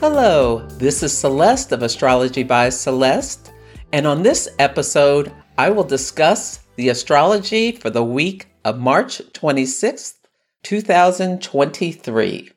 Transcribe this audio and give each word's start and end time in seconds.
Hello, 0.00 0.64
this 0.78 1.02
is 1.02 1.18
Celeste 1.18 1.72
of 1.72 1.82
Astrology 1.82 2.44
by 2.44 2.68
Celeste, 2.68 3.50
and 3.92 4.06
on 4.06 4.22
this 4.22 4.48
episode, 4.60 5.32
I 5.58 5.70
will 5.70 5.82
discuss 5.82 6.60
the 6.76 6.90
astrology 6.90 7.72
for 7.72 7.90
the 7.90 8.04
week 8.04 8.46
of 8.64 8.78
March 8.78 9.18
26th, 9.32 10.14
2023. 10.62 12.50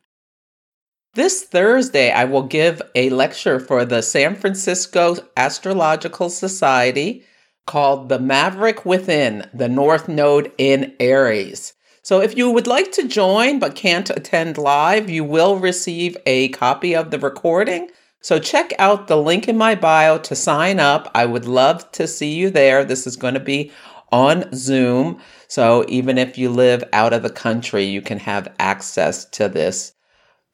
This 1.16 1.44
Thursday, 1.44 2.12
I 2.12 2.26
will 2.26 2.44
give 2.44 2.80
a 2.94 3.09
lecture 3.09 3.60
for 3.60 3.85
the 3.85 4.04
San 4.04 4.35
Francisco 4.35 5.16
Astrological 5.35 6.30
Society 6.30 7.23
called 7.66 8.10
The 8.10 8.20
Maverick 8.20 8.85
Within, 8.85 9.49
the 9.52 9.68
North 9.68 10.08
Node 10.08 10.52
in 10.60 10.94
Aries. 10.99 11.73
So 12.04 12.20
if 12.20 12.36
you 12.36 12.50
would 12.50 12.68
like 12.68 12.91
to 12.94 13.07
join 13.07 13.60
but 13.60 13.76
can't 13.76 14.10
attend 14.10 14.57
live, 14.57 15.10
you 15.10 15.24
will 15.24 15.57
receive 15.60 16.18
a 16.26 16.49
copy 16.49 16.96
of 16.96 17.12
the 17.12 17.20
recording. 17.20 17.90
So 18.21 18.40
check 18.40 18.74
out 18.80 19.07
the 19.07 19.18
link 19.18 19.48
in 19.48 19.57
my 19.57 19.76
bio 19.76 20.18
to 20.20 20.35
sign 20.35 20.79
up. 20.79 21.12
I 21.13 21.26
would 21.26 21.46
love 21.46 21.91
to 21.94 22.07
see 22.07 22.34
you 22.34 22.49
there. 22.49 22.84
This 22.84 23.05
is 23.05 23.16
going 23.16 23.35
to 23.35 23.40
be 23.40 23.72
on 24.12 24.52
Zoom. 24.54 25.20
So 25.48 25.85
even 25.88 26.18
if 26.18 26.38
you 26.38 26.49
live 26.49 26.84
out 26.94 27.13
of 27.13 27.24
the 27.24 27.29
country, 27.29 27.85
you 27.85 28.02
can 28.02 28.20
have 28.20 28.54
access 28.60 29.26
to 29.26 29.48
this 29.48 29.94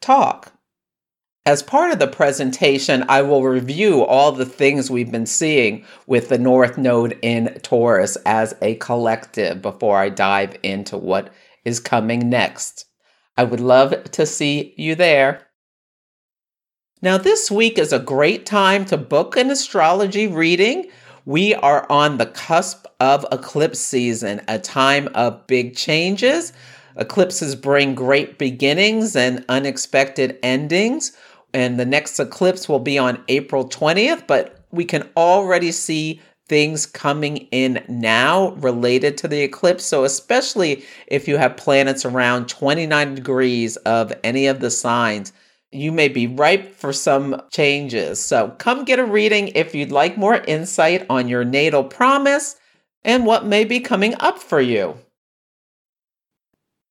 talk. 0.01 0.51
As 1.47 1.63
part 1.63 1.93
of 1.93 1.99
the 1.99 2.07
presentation, 2.07 3.05
I 3.07 3.21
will 3.21 3.41
review 3.41 4.03
all 4.03 4.33
the 4.33 4.45
things 4.45 4.91
we've 4.91 5.13
been 5.13 5.25
seeing 5.25 5.85
with 6.05 6.27
the 6.27 6.37
North 6.37 6.77
Node 6.77 7.17
in 7.21 7.57
Taurus 7.63 8.17
as 8.25 8.53
a 8.61 8.75
collective 8.75 9.61
before 9.61 9.97
I 9.97 10.09
dive 10.09 10.57
into 10.61 10.97
what 10.97 11.33
is 11.63 11.79
coming 11.79 12.29
next. 12.29 12.83
I 13.37 13.45
would 13.45 13.61
love 13.61 14.11
to 14.11 14.25
see 14.25 14.73
you 14.75 14.93
there. 14.95 15.47
Now, 17.01 17.17
this 17.17 17.49
week 17.49 17.77
is 17.77 17.93
a 17.93 17.99
great 17.99 18.45
time 18.45 18.83
to 18.83 18.97
book 18.97 19.37
an 19.37 19.49
astrology 19.49 20.27
reading. 20.27 20.89
We 21.23 21.53
are 21.53 21.89
on 21.89 22.17
the 22.17 22.25
cusp 22.25 22.87
of 22.99 23.25
eclipse 23.31 23.79
season, 23.79 24.41
a 24.49 24.59
time 24.59 25.07
of 25.15 25.47
big 25.47 25.77
changes. 25.77 26.51
Eclipses 26.97 27.55
bring 27.55 27.95
great 27.95 28.37
beginnings 28.37 29.15
and 29.15 29.45
unexpected 29.47 30.37
endings 30.43 31.15
and 31.53 31.79
the 31.79 31.85
next 31.85 32.19
eclipse 32.19 32.67
will 32.67 32.79
be 32.79 32.97
on 32.97 33.23
April 33.27 33.67
20th, 33.67 34.27
but 34.27 34.65
we 34.71 34.85
can 34.85 35.09
already 35.15 35.71
see 35.71 36.21
things 36.47 36.85
coming 36.85 37.37
in 37.51 37.83
now 37.87 38.51
related 38.51 39.17
to 39.17 39.27
the 39.27 39.41
eclipse. 39.41 39.83
So, 39.83 40.03
especially 40.03 40.83
if 41.07 41.27
you 41.27 41.37
have 41.37 41.57
planets 41.57 42.05
around 42.05 42.47
29 42.47 43.15
degrees 43.15 43.75
of 43.77 44.13
any 44.23 44.47
of 44.47 44.59
the 44.59 44.71
signs, 44.71 45.33
you 45.71 45.91
may 45.91 46.07
be 46.07 46.27
ripe 46.27 46.73
for 46.73 46.93
some 46.93 47.41
changes. 47.51 48.19
So, 48.21 48.55
come 48.57 48.85
get 48.85 48.99
a 48.99 49.05
reading 49.05 49.49
if 49.49 49.75
you'd 49.75 49.91
like 49.91 50.17
more 50.17 50.35
insight 50.35 51.05
on 51.09 51.27
your 51.27 51.43
natal 51.43 51.83
promise 51.83 52.55
and 53.03 53.25
what 53.25 53.45
may 53.45 53.63
be 53.63 53.79
coming 53.79 54.15
up 54.19 54.39
for 54.39 54.61
you. 54.61 54.97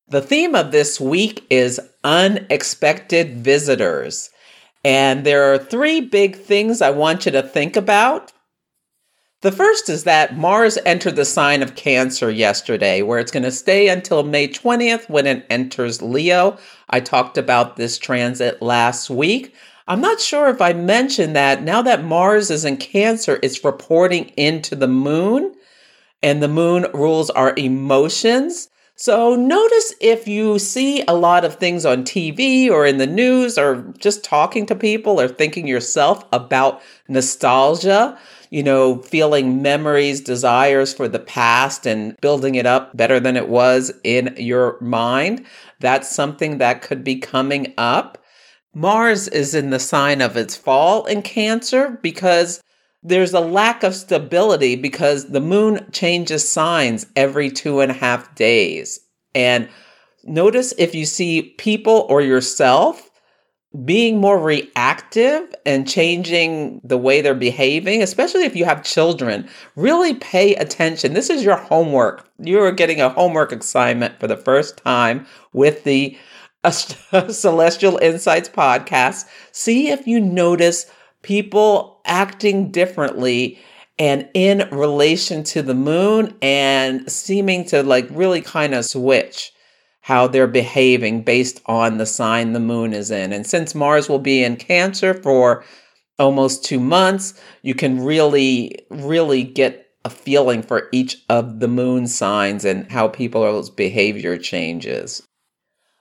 The 0.09 0.23
theme 0.23 0.55
of 0.55 0.71
this 0.71 1.01
week 1.01 1.45
is 1.51 1.81
unexpected 2.05 3.39
visitors. 3.39 4.31
And 4.87 5.25
there 5.25 5.53
are 5.53 5.59
three 5.59 6.01
big 6.01 6.37
things 6.37 6.81
I 6.81 6.91
want 6.91 7.27
you 7.27 7.33
to 7.33 7.43
think 7.43 7.75
about. 7.75 8.33
The 9.43 9.51
first 9.51 9.89
is 9.89 10.05
that 10.05 10.39
Mars 10.39 10.79
entered 10.87 11.17
the 11.17 11.25
sign 11.25 11.61
of 11.61 11.75
Cancer 11.75 12.31
yesterday, 12.31 13.03
where 13.03 13.19
it's 13.19 13.33
going 13.33 13.43
to 13.43 13.51
stay 13.51 13.89
until 13.89 14.23
May 14.23 14.47
20th 14.47 15.11
when 15.11 15.27
it 15.27 15.45
enters 15.51 16.03
Leo. 16.03 16.57
I 16.89 17.01
talked 17.01 17.37
about 17.37 17.75
this 17.75 17.99
transit 17.99 18.63
last 18.63 19.11
week. 19.11 19.57
I'm 19.89 20.01
not 20.01 20.21
sure 20.21 20.49
if 20.51 20.63
I 20.63 20.73
mentioned 20.73 21.35
that 21.35 21.65
now 21.65 21.83
that 21.83 22.05
Mars 22.05 22.49
is 22.53 22.65
in 22.65 22.77
Cancer, 22.77 23.41
it's 23.43 23.65
reporting 23.65 24.27
into 24.37 24.77
the 24.77 24.87
moon, 24.87 25.53
and 26.23 26.41
the 26.41 26.47
moon 26.47 26.87
rules 26.95 27.29
our 27.31 27.55
emotions. 27.57 28.69
So 28.99 29.37
notice 29.37 29.95
if 30.01 30.27
you 30.27 30.59
see 30.59 31.03
a 31.03 31.13
lot 31.13 31.45
of 31.45 31.57
things 31.57 31.85
on 31.85 32.03
TV 32.03 32.71
or 32.71 32.87
in 32.87 32.97
the 32.97 33.07
news 33.07 33.59
or 33.59 33.93
just 33.99 34.25
talking 34.25 34.65
to 34.67 34.75
people 34.75 35.21
or 35.21 35.29
thinking 35.29 35.67
yourself 35.67 36.25
about 36.33 36.81
nostalgia, 37.07 38.19
you 38.49 38.63
know, 38.63 39.03
feeling 39.03 39.61
memories, 39.61 40.23
desires 40.23 40.95
for 40.95 41.09
the 41.09 41.19
past 41.19 41.85
and 41.85 42.17
building 42.23 42.55
it 42.55 42.65
up 42.65 42.97
better 42.97 43.21
than 43.21 43.37
it 43.37 43.51
was 43.51 43.93
in 44.03 44.35
your 44.39 44.81
mind. 44.81 45.45
That's 45.81 46.09
something 46.09 46.57
that 46.57 46.81
could 46.81 47.05
be 47.05 47.17
coming 47.17 47.75
up. 47.77 48.17
Mars 48.75 49.29
is 49.29 49.55
in 49.55 49.69
the 49.69 49.79
sign 49.79 50.23
of 50.23 50.39
its 50.39 50.57
fall 50.57 51.05
in 51.05 51.21
Cancer 51.21 51.99
because 52.03 52.63
there's 53.07 53.33
a 53.33 53.41
lack 53.41 53.85
of 53.85 53.95
stability 53.95 54.75
because 54.75 55.27
the 55.27 55.41
moon 55.41 55.87
changes 55.93 56.49
signs 56.49 57.07
every 57.15 57.51
two 57.51 57.81
and 57.81 57.93
a 57.93 57.95
half 57.95 58.35
days. 58.35 58.99
And 59.33 59.69
notice 60.25 60.75
if 60.77 60.93
you 60.93 61.07
see 61.07 61.55
people 61.57 62.07
or 62.09 62.21
yourself 62.21 63.11
being 63.85 64.19
more 64.19 64.41
reactive 64.41 65.55
and 65.65 65.89
changing 65.89 66.81
the 66.83 66.99
way 66.99 67.21
they're 67.21 67.35
behaving, 67.35 68.03
especially 68.03 68.45
if 68.45 68.57
you 68.57 68.65
have 68.65 68.83
children, 68.83 69.49
really 69.77 70.15
pay 70.15 70.57
attention. 70.57 71.13
This 71.13 71.31
is 71.31 71.45
your 71.45 71.57
homework. 71.57 72.29
You 72.39 72.61
are 72.61 72.73
getting 72.73 73.01
a 73.01 73.11
homework 73.11 73.53
assignment 73.53 74.19
for 74.19 74.27
the 74.27 74.37
first 74.37 74.79
time 74.79 75.27
with 75.53 75.85
the 75.85 76.17
Celestial 77.29 77.99
Insights 77.99 78.49
podcast. 78.49 79.27
See 79.53 79.91
if 79.91 80.09
you 80.09 80.21
notice 80.21 80.91
people 81.27 82.01
acting 82.05 82.71
differently 82.71 83.59
and 83.99 84.29
in 84.33 84.69
relation 84.71 85.43
to 85.43 85.61
the 85.61 85.75
moon 85.75 86.33
and 86.41 87.11
seeming 87.11 87.65
to 87.65 87.83
like 87.83 88.07
really 88.13 88.41
kind 88.41 88.73
of 88.73 88.85
switch 88.85 89.51
how 90.03 90.29
they're 90.29 90.47
behaving 90.47 91.23
based 91.23 91.61
on 91.67 91.99
the 91.99 92.07
sign 92.07 92.53
the 92.53 92.61
moon 92.61 92.93
is 92.93 93.11
in. 93.11 93.33
And 93.33 93.45
since 93.45 93.75
Mars 93.75 94.09
will 94.09 94.21
be 94.21 94.45
in 94.45 94.55
Cancer 94.55 95.15
for 95.15 95.65
almost 96.17 96.65
two 96.65 96.79
months, 96.79 97.35
you 97.63 97.75
can 97.75 98.05
really, 98.05 98.79
really 98.89 99.43
get 99.43 99.89
a 100.05 100.11
feeling 100.11 100.63
for 100.63 100.89
each 100.93 101.17
of 101.29 101.59
the 101.59 101.67
moon 101.67 102.07
signs 102.07 102.65
and 102.65 102.89
how 102.93 103.09
people's 103.09 103.69
behavior 103.69 104.39
changes. 104.39 105.27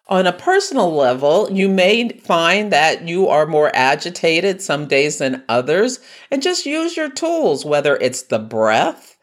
On 0.07 0.27
a 0.27 0.33
personal 0.33 0.93
level, 0.93 1.51
you 1.51 1.67
may 1.67 2.09
find 2.09 2.71
that 2.71 3.07
you 3.07 3.27
are 3.27 3.47
more 3.47 3.71
agitated 3.73 4.61
some 4.61 4.87
days 4.87 5.17
than 5.17 5.43
others, 5.49 5.99
and 6.29 6.43
just 6.43 6.67
use 6.67 6.95
your 6.95 7.09
tools, 7.09 7.65
whether 7.65 7.95
it's 7.95 8.21
the 8.23 8.37
breath 8.37 9.17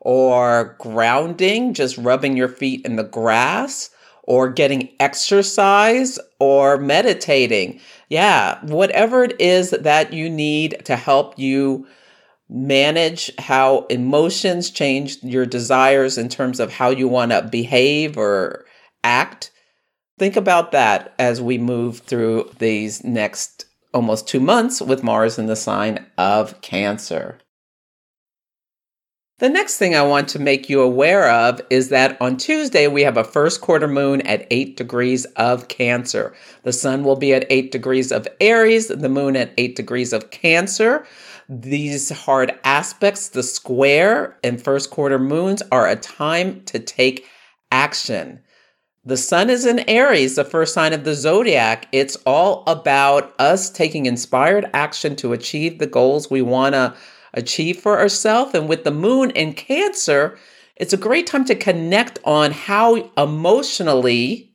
or 0.00 0.74
grounding, 0.80 1.74
just 1.74 1.98
rubbing 1.98 2.34
your 2.34 2.48
feet 2.48 2.84
in 2.86 2.96
the 2.96 3.04
grass, 3.04 3.90
or 4.22 4.48
getting 4.48 4.88
exercise 4.98 6.18
or 6.38 6.78
meditating. 6.78 7.78
Yeah, 8.08 8.58
whatever 8.64 9.24
it 9.24 9.38
is 9.38 9.70
that 9.70 10.14
you 10.14 10.30
need 10.30 10.82
to 10.86 10.96
help 10.96 11.38
you 11.38 11.86
manage 12.48 13.30
how 13.38 13.86
emotions 13.86 14.70
change 14.70 15.22
your 15.22 15.44
desires 15.44 16.16
in 16.16 16.30
terms 16.30 16.58
of 16.58 16.72
how 16.72 16.88
you 16.88 17.06
want 17.06 17.32
to 17.32 17.42
behave 17.42 18.16
or 18.16 18.64
act 19.04 19.51
Think 20.22 20.36
about 20.36 20.70
that 20.70 21.14
as 21.18 21.42
we 21.42 21.58
move 21.58 21.98
through 21.98 22.52
these 22.60 23.02
next 23.02 23.66
almost 23.92 24.28
two 24.28 24.38
months 24.38 24.80
with 24.80 25.02
Mars 25.02 25.36
in 25.36 25.46
the 25.46 25.56
sign 25.56 26.06
of 26.16 26.60
Cancer. 26.60 27.40
The 29.40 29.48
next 29.48 29.78
thing 29.78 29.96
I 29.96 30.02
want 30.02 30.28
to 30.28 30.38
make 30.38 30.70
you 30.70 30.80
aware 30.80 31.28
of 31.28 31.60
is 31.70 31.88
that 31.88 32.16
on 32.20 32.36
Tuesday 32.36 32.86
we 32.86 33.02
have 33.02 33.16
a 33.16 33.24
first 33.24 33.62
quarter 33.62 33.88
moon 33.88 34.20
at 34.20 34.46
8 34.52 34.76
degrees 34.76 35.24
of 35.34 35.66
Cancer. 35.66 36.32
The 36.62 36.72
sun 36.72 37.02
will 37.02 37.16
be 37.16 37.34
at 37.34 37.44
8 37.50 37.72
degrees 37.72 38.12
of 38.12 38.28
Aries, 38.40 38.86
the 38.86 39.08
moon 39.08 39.34
at 39.34 39.52
8 39.58 39.74
degrees 39.74 40.12
of 40.12 40.30
Cancer. 40.30 41.04
These 41.48 42.10
hard 42.10 42.56
aspects, 42.62 43.28
the 43.30 43.42
square 43.42 44.38
and 44.44 44.62
first 44.62 44.90
quarter 44.90 45.18
moons, 45.18 45.64
are 45.72 45.88
a 45.88 45.96
time 45.96 46.62
to 46.66 46.78
take 46.78 47.26
action. 47.72 48.38
The 49.04 49.16
sun 49.16 49.50
is 49.50 49.66
in 49.66 49.80
Aries, 49.88 50.36
the 50.36 50.44
first 50.44 50.72
sign 50.72 50.92
of 50.92 51.02
the 51.02 51.14
zodiac. 51.14 51.88
It's 51.90 52.14
all 52.24 52.62
about 52.68 53.34
us 53.36 53.68
taking 53.68 54.06
inspired 54.06 54.70
action 54.72 55.16
to 55.16 55.32
achieve 55.32 55.78
the 55.80 55.88
goals 55.88 56.30
we 56.30 56.40
want 56.40 56.76
to 56.76 56.94
achieve 57.34 57.80
for 57.80 57.98
ourselves. 57.98 58.54
And 58.54 58.68
with 58.68 58.84
the 58.84 58.92
moon 58.92 59.30
in 59.30 59.54
Cancer, 59.54 60.38
it's 60.76 60.92
a 60.92 60.96
great 60.96 61.26
time 61.26 61.44
to 61.46 61.56
connect 61.56 62.20
on 62.22 62.52
how 62.52 63.10
emotionally 63.18 64.52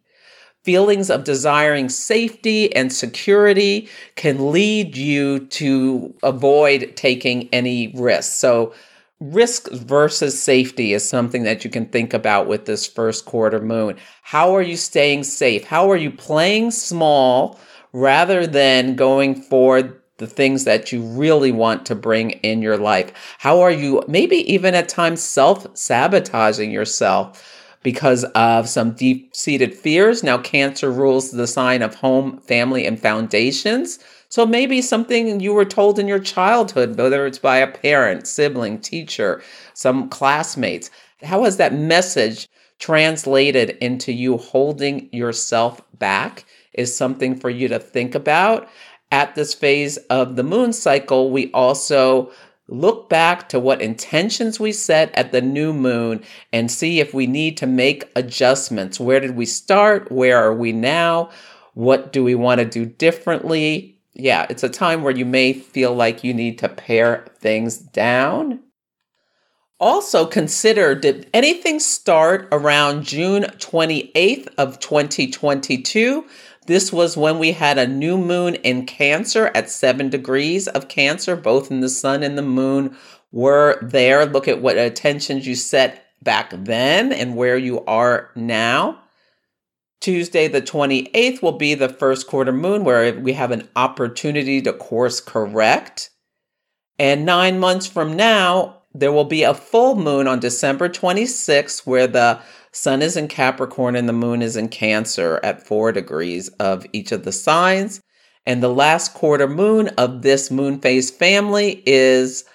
feelings 0.63 1.09
of 1.09 1.25
desiring 1.25 1.89
safety 1.89 2.73
and 2.73 2.93
security 2.93 3.89
can 4.15 4.53
lead 4.53 4.95
you 4.95 5.39
to 5.47 6.13
avoid 6.23 6.93
taking 6.95 7.50
any 7.51 7.89
risks. 7.95 8.33
So, 8.33 8.73
risk 9.19 9.69
versus 9.71 10.41
safety 10.41 10.93
is 10.93 11.07
something 11.07 11.43
that 11.43 11.63
you 11.63 11.69
can 11.69 11.85
think 11.87 12.13
about 12.13 12.47
with 12.47 12.65
this 12.65 12.85
first 12.85 13.25
quarter 13.25 13.59
moon. 13.59 13.97
How 14.21 14.55
are 14.55 14.61
you 14.61 14.77
staying 14.77 15.23
safe? 15.23 15.63
How 15.63 15.89
are 15.89 15.97
you 15.97 16.11
playing 16.11 16.71
small 16.71 17.59
rather 17.93 18.45
than 18.45 18.95
going 18.95 19.35
for 19.35 20.01
the 20.17 20.27
things 20.27 20.63
that 20.65 20.91
you 20.91 21.01
really 21.01 21.51
want 21.51 21.85
to 21.87 21.95
bring 21.95 22.31
in 22.31 22.61
your 22.61 22.77
life? 22.77 23.11
How 23.39 23.61
are 23.61 23.71
you 23.71 24.03
maybe 24.07 24.37
even 24.51 24.75
at 24.75 24.89
times 24.89 25.21
self 25.21 25.65
sabotaging 25.75 26.71
yourself? 26.71 27.53
because 27.83 28.25
of 28.35 28.67
some 28.67 28.91
deep 28.91 29.33
seated 29.33 29.73
fears. 29.73 30.21
Now, 30.21 30.37
Cancer 30.39 30.91
rules 30.91 31.31
the 31.31 31.47
sign 31.47 31.81
of 31.81 31.95
home, 31.95 32.39
family, 32.39 32.85
and 32.85 32.99
foundations. 32.99 33.99
So 34.29 34.45
maybe 34.45 34.81
something 34.81 35.39
you 35.39 35.53
were 35.53 35.65
told 35.65 36.00
in 36.00 36.07
your 36.07 36.19
childhood, 36.19 36.97
whether 36.97 37.25
it's 37.25 37.39
by 37.39 37.57
a 37.57 37.71
parent, 37.71 38.27
sibling, 38.27 38.79
teacher, 38.79 39.41
some 39.74 40.09
classmates. 40.09 40.89
How 41.24 41.44
has 41.45 41.57
that 41.57 41.74
message 41.74 42.50
translated 42.79 43.71
into 43.81 44.12
you 44.12 44.38
holding 44.38 45.09
yourself 45.13 45.81
back? 45.97 46.45
Is 46.74 46.95
something 46.95 47.35
for 47.35 47.50
you 47.50 47.68
to 47.69 47.79
think 47.79 48.13
about. 48.13 48.69
At 49.12 49.33
this 49.35 49.53
phase 49.53 49.97
of 50.09 50.35
the 50.35 50.44
moon 50.44 50.74
cycle, 50.74 51.31
we 51.31 51.51
also 51.53 52.31
look 52.68 53.09
back 53.09 53.50
to 53.50 53.59
what 53.59 53.81
intentions 53.81 54.59
we 54.59 54.74
set 54.74 55.15
at 55.15 55.31
the 55.31 55.41
new 55.41 55.74
moon 55.74 56.21
and 56.51 56.69
see 56.69 57.00
if 57.00 57.13
we 57.13 57.25
need 57.25 57.57
to 57.57 57.65
make 57.65 58.12
adjustments. 58.15 59.00
Where 59.00 59.19
did 59.19 59.35
we 59.35 59.45
start? 59.45 60.12
Where 60.12 60.38
are 60.38 60.53
we 60.53 60.74
now? 60.74 61.29
What 61.74 62.12
do 62.12 62.24
we 62.24 62.35
want 62.35 62.59
to 62.59 62.65
do 62.65 62.85
differently? 62.85 63.96
Yeah, 64.19 64.47
it's 64.49 64.63
a 64.63 64.69
time 64.69 65.03
where 65.03 65.15
you 65.15 65.25
may 65.25 65.53
feel 65.53 65.93
like 65.93 66.23
you 66.23 66.33
need 66.33 66.57
to 66.59 66.69
pare 66.69 67.27
things 67.39 67.77
down. 67.77 68.61
Also 69.79 70.25
consider 70.25 70.95
did 70.95 71.29
anything 71.35 71.79
start 71.79 72.47
around 72.51 73.03
June 73.03 73.43
28th 73.43 74.47
of 74.57 74.79
2022? 74.79 76.25
This 76.65 76.91
was 76.91 77.15
when 77.15 77.37
we 77.37 77.51
had 77.51 77.77
a 77.77 77.85
new 77.85 78.17
moon 78.17 78.55
in 78.55 78.87
Cancer 78.87 79.51
at 79.53 79.69
seven 79.69 80.09
degrees 80.09 80.67
of 80.67 80.87
Cancer, 80.87 81.35
both 81.35 81.69
in 81.69 81.81
the 81.81 81.87
sun 81.87 82.23
and 82.23 82.35
the 82.35 82.41
moon 82.41 82.97
were 83.31 83.77
there. 83.83 84.25
Look 84.25 84.47
at 84.47 84.63
what 84.63 84.79
attentions 84.79 85.45
you 85.45 85.53
set 85.53 86.07
back 86.23 86.51
then 86.51 87.13
and 87.13 87.35
where 87.35 87.57
you 87.57 87.85
are 87.85 88.31
now. 88.35 88.99
Tuesday, 90.01 90.47
the 90.47 90.61
28th, 90.61 91.41
will 91.41 91.57
be 91.57 91.73
the 91.73 91.89
first 91.89 92.27
quarter 92.27 92.51
moon 92.51 92.83
where 92.83 93.19
we 93.19 93.33
have 93.33 93.51
an 93.51 93.67
opportunity 93.75 94.61
to 94.61 94.73
course 94.73 95.19
correct. 95.19 96.09
And 96.99 97.25
nine 97.25 97.59
months 97.59 97.88
from 97.88 98.15
now, 98.15 98.83
there 98.94 99.11
will 99.11 99.25
be 99.25 99.44
a 99.44 99.53
full 99.53 99.95
moon 99.95 100.27
on 100.27 100.39
December 100.39 100.89
26th 100.89 101.85
where 101.85 102.07
the 102.07 102.39
Sun 102.71 103.01
is 103.01 103.17
in 103.17 103.27
Capricorn 103.27 103.95
and 103.95 104.07
the 104.07 104.13
moon 104.13 104.41
is 104.41 104.55
in 104.55 104.69
Cancer 104.69 105.39
at 105.44 105.65
four 105.65 105.91
degrees 105.91 106.50
of 106.59 106.85
each 106.93 107.11
of 107.11 107.23
the 107.23 107.31
signs. 107.31 108.01
And 108.45 108.61
the 108.61 108.73
last 108.73 109.13
quarter 109.13 109.47
moon 109.47 109.89
of 109.97 110.21
this 110.21 110.51
moon 110.51 110.79
phase 110.79 111.09
family 111.09 111.81
is 111.85 112.45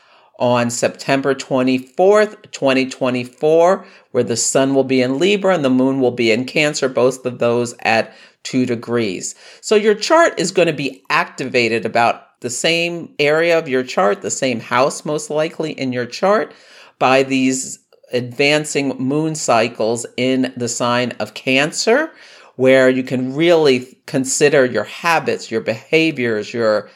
on 0.43 0.69
September 0.71 1.37
24th, 1.37 2.51
2024, 2.51 3.87
where 4.11 4.25
the 4.25 4.37
sun 4.37 4.75
will 4.75 4.83
be 4.83 5.01
in 5.01 5.21
Libra 5.21 5.55
and 5.55 5.65
the 5.65 5.71
moon 5.71 6.01
will 6.01 6.11
be 6.11 6.33
in 6.33 6.45
Cancer, 6.45 6.89
both 6.89 7.25
of 7.25 7.39
those 7.39 7.77
at 7.83 8.13
two 8.43 8.67
degrees. 8.67 9.37
So 9.61 9.77
your 9.77 9.95
chart 9.95 10.41
is 10.41 10.51
going 10.51 10.67
to 10.67 10.73
be 10.73 11.05
activated 11.09 11.87
about 11.87 12.41
the 12.41 12.51
same 12.51 13.15
area 13.21 13.57
of 13.57 13.69
your 13.69 13.85
chart, 13.85 14.21
the 14.21 14.33
same 14.33 14.59
house, 14.59 15.05
most 15.05 15.31
likely 15.31 15.71
in 15.71 15.93
your 15.93 16.07
chart, 16.07 16.53
by 16.99 17.23
these 17.23 17.79
advancing 18.13 18.99
moon 18.99 19.37
cycles 19.37 20.05
in 20.17 20.53
the 20.57 20.69
sign 20.69 21.13
of 21.21 21.35
Cancer, 21.35 22.11
where 22.57 22.91
you 22.91 23.05
can 23.05 23.33
really 23.33 23.97
consider 24.07 24.65
your 24.65 24.85
habits, 24.85 25.53
your 25.53 25.61
behaviors, 25.61 26.53
your 26.53 26.91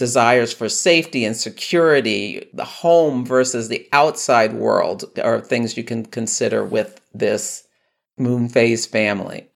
desires 0.00 0.50
for 0.50 0.68
safety 0.68 1.26
and 1.26 1.36
security, 1.36 2.48
the 2.54 2.64
home 2.64 3.22
versus 3.24 3.68
the 3.68 3.86
outside 3.92 4.54
world 4.54 5.04
are 5.22 5.40
things 5.40 5.76
you 5.76 5.84
can 5.84 6.06
consider 6.06 6.64
with 6.64 7.00
this 7.14 7.64
moon 8.18 8.48
phase 8.48 8.86
family. 8.86 9.46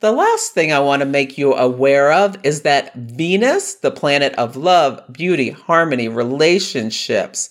The 0.00 0.12
last 0.12 0.52
thing 0.52 0.72
I 0.72 0.78
want 0.80 1.00
to 1.00 1.06
make 1.06 1.38
you 1.38 1.54
aware 1.54 2.12
of 2.12 2.36
is 2.44 2.60
that 2.62 2.94
Venus, 2.94 3.76
the 3.76 3.90
planet 3.90 4.34
of 4.34 4.56
love, 4.56 5.00
beauty, 5.10 5.50
harmony, 5.50 6.08
relationships, 6.08 7.48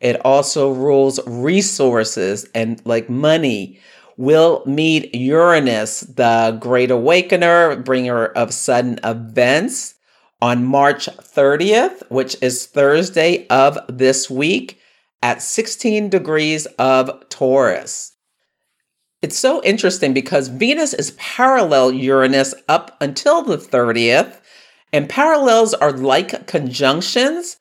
it 0.00 0.16
also 0.24 0.72
rules 0.72 1.20
resources 1.26 2.46
and 2.54 2.80
like 2.86 3.10
money 3.10 3.78
will 4.16 4.62
meet 4.64 5.14
Uranus, 5.14 6.00
the 6.00 6.56
great 6.58 6.90
awakener, 6.90 7.76
bringer 7.76 8.26
of 8.26 8.54
sudden 8.54 8.98
events, 9.04 9.94
on 10.40 10.64
March 10.64 11.06
30th, 11.06 12.08
which 12.10 12.36
is 12.42 12.66
Thursday 12.66 13.46
of 13.48 13.78
this 13.88 14.30
week 14.30 14.80
at 15.22 15.42
16 15.42 16.08
degrees 16.08 16.66
of 16.78 17.28
Taurus. 17.28 18.14
It's 19.20 19.38
so 19.38 19.62
interesting 19.64 20.14
because 20.14 20.48
Venus 20.48 20.94
is 20.94 21.10
parallel 21.12 21.92
Uranus 21.92 22.54
up 22.68 22.96
until 23.00 23.42
the 23.42 23.56
30th, 23.56 24.40
and 24.92 25.08
parallels 25.08 25.74
are 25.74 25.92
like 25.92 26.46
conjunctions 26.46 27.56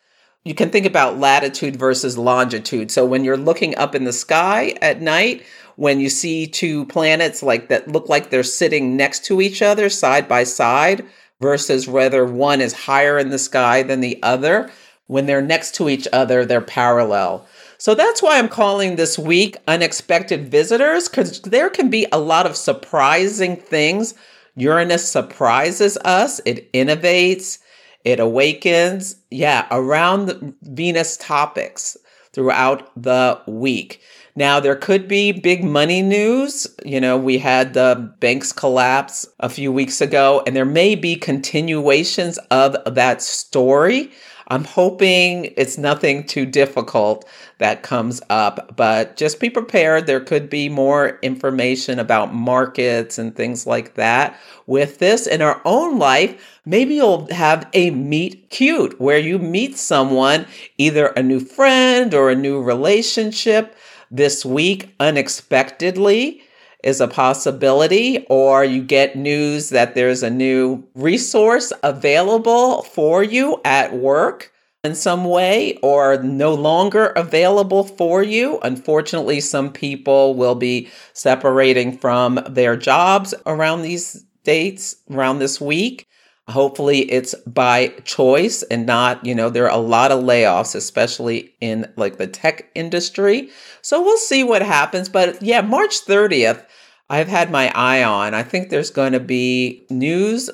you 0.48 0.56
can 0.56 0.70
think 0.70 0.86
about 0.86 1.20
latitude 1.20 1.76
versus 1.76 2.18
longitude. 2.18 2.90
So 2.90 3.06
when 3.06 3.26
you're 3.26 3.36
looking 3.36 3.78
up 3.78 3.94
in 3.94 4.06
the 4.06 4.14
sky 4.14 4.76
at 4.82 5.02
night, 5.02 5.44
when 5.76 6.00
you 6.00 6.10
see 6.10 6.48
two 6.48 6.86
planets 6.86 7.44
like 7.44 7.68
that 7.68 7.90
look 7.90 8.08
like 8.08 8.30
they're 8.30 8.44
sitting 8.44 8.96
next 8.96 9.26
to 9.26 9.42
each 9.42 9.62
other 9.62 9.90
side 9.90 10.26
by 10.30 10.46
side 10.46 11.06
versus 11.40 11.88
whether 11.88 12.26
one 12.26 12.62
is 12.62 12.74
higher 12.74 13.18
in 13.18 13.30
the 13.30 13.40
sky 13.40 13.84
than 13.84 14.02
the 14.02 14.22
other, 14.24 14.72
when 15.08 15.26
they're 15.26 15.42
next 15.42 15.76
to 15.76 15.90
each 15.90 16.08
other, 16.12 16.46
they're 16.46 16.62
parallel. 16.62 17.48
So 17.78 17.94
that's 17.94 18.24
why 18.24 18.38
I'm 18.38 18.50
calling 18.50 18.96
this 18.96 19.20
week 19.20 19.56
unexpected 19.68 20.50
visitors 20.50 21.08
cuz 21.08 21.42
there 21.42 21.70
can 21.70 21.90
be 21.90 22.08
a 22.12 22.20
lot 22.20 22.46
of 22.46 22.58
surprising 22.58 23.56
things. 23.56 24.16
Uranus 24.56 25.08
surprises 25.08 25.98
us, 26.04 26.42
it 26.46 26.72
innovates, 26.74 27.60
it 28.04 28.20
awakens, 28.20 29.18
yeah, 29.30 29.68
around 29.70 30.56
Venus 30.64 31.18
topics 31.18 31.96
throughout 32.34 32.90
the 32.96 33.40
week. 33.46 34.02
Now, 34.38 34.60
there 34.60 34.76
could 34.76 35.08
be 35.08 35.32
big 35.32 35.64
money 35.64 36.04
news. 36.04 36.68
You 36.86 37.02
know, 37.02 37.18
we 37.18 37.40
had 37.40 37.74
the 37.74 38.14
banks 38.20 38.52
collapse 38.52 39.28
a 39.40 39.50
few 39.50 39.72
weeks 39.72 40.00
ago, 40.00 40.44
and 40.46 40.56
there 40.56 40.64
may 40.64 40.94
be 40.94 41.16
continuations 41.16 42.38
of 42.52 42.76
that 42.86 43.24
story. 43.24 44.12
I'm 44.50 44.64
hoping 44.64 45.54
it's 45.58 45.80
nothing 45.80 46.24
too 46.24 46.46
difficult 46.46 47.28
that 47.58 47.82
comes 47.82 48.22
up, 48.30 48.76
but 48.76 49.18
just 49.18 49.40
be 49.40 49.50
prepared. 49.50 50.06
There 50.06 50.20
could 50.20 50.52
be 50.52 50.70
more 50.70 51.18
information 51.24 51.98
about 51.98 52.32
markets 52.32 53.18
and 53.18 53.36
things 53.36 53.66
like 53.66 53.96
that 53.96 54.40
with 54.68 55.00
this 55.00 55.26
in 55.26 55.42
our 55.42 55.60
own 55.66 55.98
life. 55.98 56.60
Maybe 56.64 56.94
you'll 56.94 57.26
have 57.34 57.68
a 57.74 57.90
meet 57.90 58.52
cute 58.52 59.02
where 59.02 59.18
you 59.18 59.40
meet 59.40 59.80
someone, 59.80 60.46
either 60.78 61.08
a 61.08 61.24
new 61.24 61.40
friend 61.40 62.14
or 62.14 62.30
a 62.30 62.36
new 62.36 62.62
relationship 62.62 63.76
this 64.12 64.46
week 64.46 64.94
unexpectedly 65.00 66.42
is 66.84 67.02
a 67.02 67.08
possibility, 67.08 68.26
or 68.30 68.64
you 68.64 68.84
get 68.84 69.16
news 69.16 69.70
that 69.70 69.96
there's 69.96 70.24
a 70.24 70.30
new 70.30 70.88
resource 70.96 71.74
available 71.84 72.84
for 72.84 73.24
you 73.24 73.60
at 73.66 73.94
work 73.94 74.54
in 74.84 74.96
some 74.96 75.26
way 75.26 75.78
or 75.82 76.22
no 76.24 76.54
longer 76.54 77.08
available 77.08 77.84
for 77.84 78.24
you. 78.24 78.60
Unfortunately, 78.62 79.40
some 79.40 79.72
people 79.72 80.36
will 80.36 80.56
be 80.56 80.88
separating 81.14 81.98
from 81.98 82.40
their 82.48 82.78
jobs 82.78 83.34
around 83.46 83.82
these 83.82 84.24
dates, 84.44 84.96
around 85.12 85.40
this 85.40 85.60
week. 85.60 86.08
Hopefully, 86.48 87.00
it's 87.12 87.36
by 87.46 87.90
choice 88.06 88.64
and 88.64 88.86
not, 88.86 89.26
you 89.26 89.36
know, 89.36 89.50
there 89.50 89.70
are 89.70 89.78
a 89.78 89.82
lot 89.82 90.12
of 90.12 90.24
layoffs, 90.24 90.76
especially 90.76 91.54
in 91.60 91.92
like 91.98 92.18
the 92.18 92.28
tech 92.28 92.70
industry. 92.74 93.50
So 93.82 94.02
we'll 94.02 94.18
see 94.18 94.44
what 94.44 94.62
happens. 94.62 95.10
But 95.10 95.42
yeah, 95.42 95.62
March 95.62 96.06
30th 96.06 96.66
I've 97.10 97.28
had 97.28 97.52
my 97.52 97.72
eye 97.74 98.04
on. 98.04 98.34
I 98.34 98.44
think 98.44 98.70
there's 98.70 98.92
going 98.92 99.14
to 99.14 99.20
be 99.20 99.86
news, 99.90 100.50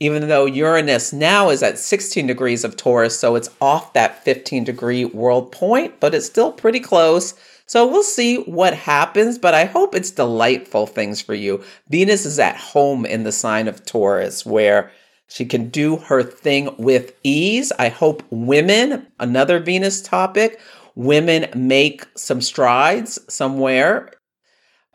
even 0.00 0.28
though 0.28 0.46
Uranus 0.46 1.12
now 1.12 1.50
is 1.50 1.62
at 1.62 1.78
16 1.78 2.26
degrees 2.26 2.64
of 2.64 2.76
Taurus, 2.76 3.18
so 3.18 3.36
it's 3.36 3.50
off 3.60 3.92
that 3.92 4.24
15 4.24 4.64
degree 4.64 5.04
world 5.04 5.52
point, 5.52 6.00
but 6.00 6.14
it's 6.14 6.26
still 6.26 6.52
pretty 6.52 6.80
close. 6.80 7.34
So 7.66 7.86
we'll 7.86 8.02
see 8.02 8.38
what 8.38 8.74
happens, 8.74 9.38
but 9.38 9.54
I 9.54 9.64
hope 9.64 9.94
it's 9.94 10.10
delightful 10.10 10.86
things 10.86 11.22
for 11.22 11.34
you. 11.34 11.62
Venus 11.88 12.26
is 12.26 12.38
at 12.38 12.56
home 12.56 13.06
in 13.06 13.22
the 13.22 13.32
sign 13.32 13.68
of 13.68 13.86
Taurus, 13.86 14.44
where 14.44 14.90
she 15.32 15.44
can 15.44 15.68
do 15.70 15.96
her 15.96 16.22
thing 16.22 16.74
with 16.78 17.14
ease. 17.22 17.72
I 17.78 17.88
hope 17.88 18.22
women, 18.30 19.06
another 19.18 19.58
Venus 19.58 20.02
topic, 20.02 20.60
women 20.94 21.48
make 21.54 22.06
some 22.16 22.40
strides 22.40 23.18
somewhere. 23.32 24.10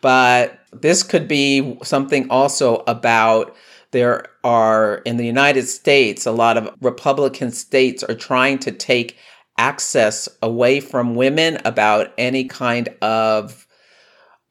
But 0.01 0.59
this 0.71 1.03
could 1.03 1.27
be 1.27 1.77
something 1.83 2.29
also 2.29 2.83
about 2.87 3.55
there 3.91 4.25
are 4.43 4.95
in 5.05 5.17
the 5.17 5.25
United 5.25 5.67
States, 5.67 6.25
a 6.25 6.31
lot 6.31 6.57
of 6.57 6.69
Republican 6.81 7.51
states 7.51 8.03
are 8.03 8.15
trying 8.15 8.59
to 8.59 8.71
take 8.71 9.17
access 9.57 10.29
away 10.41 10.79
from 10.79 11.15
women 11.15 11.57
about 11.65 12.13
any 12.17 12.43
kind 12.45 12.89
of 13.01 13.66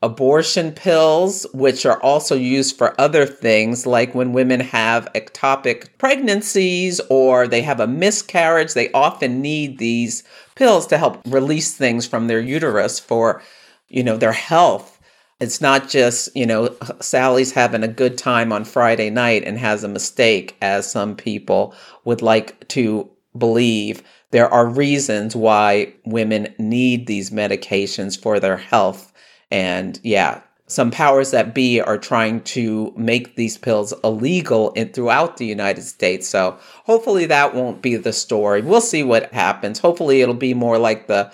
abortion 0.06 0.70
pills, 0.70 1.48
which 1.52 1.84
are 1.84 2.00
also 2.00 2.36
used 2.36 2.78
for 2.78 2.98
other 2.98 3.26
things, 3.26 3.86
like 3.86 4.14
when 4.14 4.32
women 4.32 4.60
have 4.60 5.12
ectopic 5.14 5.88
pregnancies 5.98 7.00
or 7.10 7.48
they 7.48 7.60
have 7.60 7.80
a 7.80 7.88
miscarriage, 7.88 8.72
they 8.72 8.90
often 8.92 9.42
need 9.42 9.78
these 9.78 10.22
pills 10.54 10.86
to 10.86 10.96
help 10.96 11.20
release 11.26 11.74
things 11.74 12.06
from 12.06 12.28
their 12.28 12.38
uterus 12.38 13.00
for, 13.00 13.42
you 13.88 14.04
know, 14.04 14.16
their 14.16 14.32
health. 14.32 15.00
It's 15.40 15.60
not 15.60 15.88
just, 15.88 16.34
you 16.36 16.46
know, 16.46 16.74
Sally's 17.00 17.50
having 17.50 17.82
a 17.82 17.88
good 17.88 18.16
time 18.16 18.52
on 18.52 18.64
Friday 18.64 19.10
night 19.10 19.42
and 19.44 19.58
has 19.58 19.82
a 19.82 19.88
mistake, 19.88 20.56
as 20.62 20.88
some 20.88 21.16
people 21.16 21.74
would 22.04 22.22
like 22.22 22.68
to 22.68 23.10
believe. 23.36 24.04
There 24.30 24.48
are 24.48 24.68
reasons 24.68 25.34
why 25.34 25.94
women 26.04 26.54
need 26.60 27.08
these 27.08 27.30
medications 27.30 28.16
for 28.20 28.38
their 28.38 28.56
health 28.56 29.12
and 29.50 29.98
yeah, 30.02 30.40
some 30.66 30.90
powers 30.90 31.30
that 31.30 31.54
be 31.54 31.80
are 31.80 31.98
trying 31.98 32.40
to 32.42 32.92
make 32.96 33.36
these 33.36 33.56
pills 33.56 33.94
illegal 34.02 34.72
in, 34.72 34.88
throughout 34.88 35.36
the 35.36 35.46
United 35.46 35.82
States. 35.82 36.28
So 36.28 36.58
hopefully 36.84 37.26
that 37.26 37.54
won't 37.54 37.82
be 37.82 37.96
the 37.96 38.12
story. 38.12 38.62
We'll 38.62 38.80
see 38.80 39.04
what 39.04 39.32
happens. 39.32 39.78
Hopefully 39.78 40.22
it'll 40.22 40.34
be 40.34 40.54
more 40.54 40.78
like 40.78 41.06
the 41.06 41.32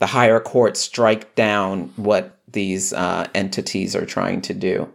the 0.00 0.06
higher 0.06 0.38
courts 0.38 0.78
strike 0.78 1.34
down 1.34 1.92
what 1.96 2.38
these 2.46 2.92
uh, 2.92 3.26
entities 3.34 3.96
are 3.96 4.06
trying 4.06 4.40
to 4.42 4.54
do. 4.54 4.92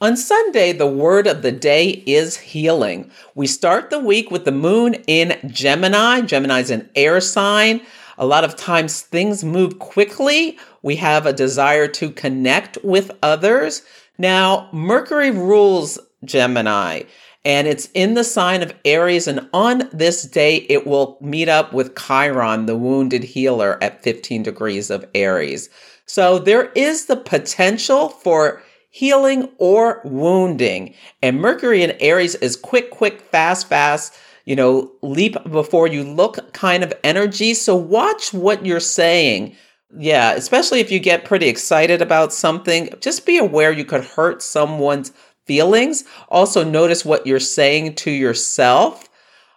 On 0.00 0.16
Sunday, 0.16 0.72
the 0.72 0.86
word 0.86 1.26
of 1.26 1.42
the 1.42 1.50
day 1.50 2.04
is 2.06 2.36
healing. 2.36 3.10
We 3.34 3.46
start 3.46 3.90
the 3.90 3.98
week 3.98 4.30
with 4.30 4.44
the 4.44 4.52
moon 4.52 4.94
in 5.06 5.38
Gemini. 5.46 6.20
Gemini 6.20 6.60
is 6.60 6.70
an 6.70 6.88
air 6.94 7.20
sign. 7.20 7.80
A 8.18 8.26
lot 8.26 8.44
of 8.44 8.56
times 8.56 9.00
things 9.00 9.44
move 9.44 9.78
quickly. 9.78 10.58
We 10.82 10.96
have 10.96 11.24
a 11.24 11.32
desire 11.32 11.88
to 11.88 12.10
connect 12.10 12.76
with 12.82 13.10
others. 13.22 13.82
Now, 14.18 14.68
Mercury 14.72 15.30
rules 15.30 15.98
Gemini 16.24 17.04
and 17.44 17.66
it's 17.66 17.88
in 17.94 18.14
the 18.14 18.24
sign 18.24 18.62
of 18.62 18.74
Aries. 18.84 19.26
And 19.26 19.48
on 19.54 19.88
this 19.92 20.24
day, 20.24 20.56
it 20.68 20.86
will 20.86 21.16
meet 21.20 21.48
up 21.48 21.72
with 21.72 21.96
Chiron, 21.96 22.66
the 22.66 22.76
wounded 22.76 23.24
healer, 23.24 23.78
at 23.82 24.02
15 24.02 24.42
degrees 24.42 24.90
of 24.90 25.06
Aries. 25.14 25.70
So 26.04 26.38
there 26.38 26.70
is 26.72 27.06
the 27.06 27.16
potential 27.16 28.08
for 28.08 28.62
healing 28.90 29.48
or 29.58 30.00
wounding. 30.04 30.94
And 31.22 31.40
Mercury 31.40 31.82
in 31.82 31.96
Aries 32.00 32.34
is 32.34 32.56
quick, 32.56 32.90
quick, 32.90 33.20
fast, 33.20 33.68
fast 33.68 34.14
you 34.48 34.56
know, 34.56 34.90
leap 35.02 35.36
before 35.50 35.86
you 35.86 36.02
look 36.02 36.54
kind 36.54 36.82
of 36.82 36.90
energy. 37.04 37.52
So 37.52 37.76
watch 37.76 38.32
what 38.32 38.64
you're 38.64 38.80
saying. 38.80 39.54
Yeah, 39.98 40.32
especially 40.32 40.80
if 40.80 40.90
you 40.90 41.00
get 41.00 41.26
pretty 41.26 41.48
excited 41.48 42.00
about 42.00 42.32
something, 42.32 42.88
just 42.98 43.26
be 43.26 43.36
aware 43.36 43.70
you 43.70 43.84
could 43.84 44.04
hurt 44.04 44.42
someone's 44.42 45.12
feelings. 45.44 46.04
Also, 46.30 46.64
notice 46.64 47.04
what 47.04 47.26
you're 47.26 47.38
saying 47.38 47.96
to 47.96 48.10
yourself. 48.10 49.10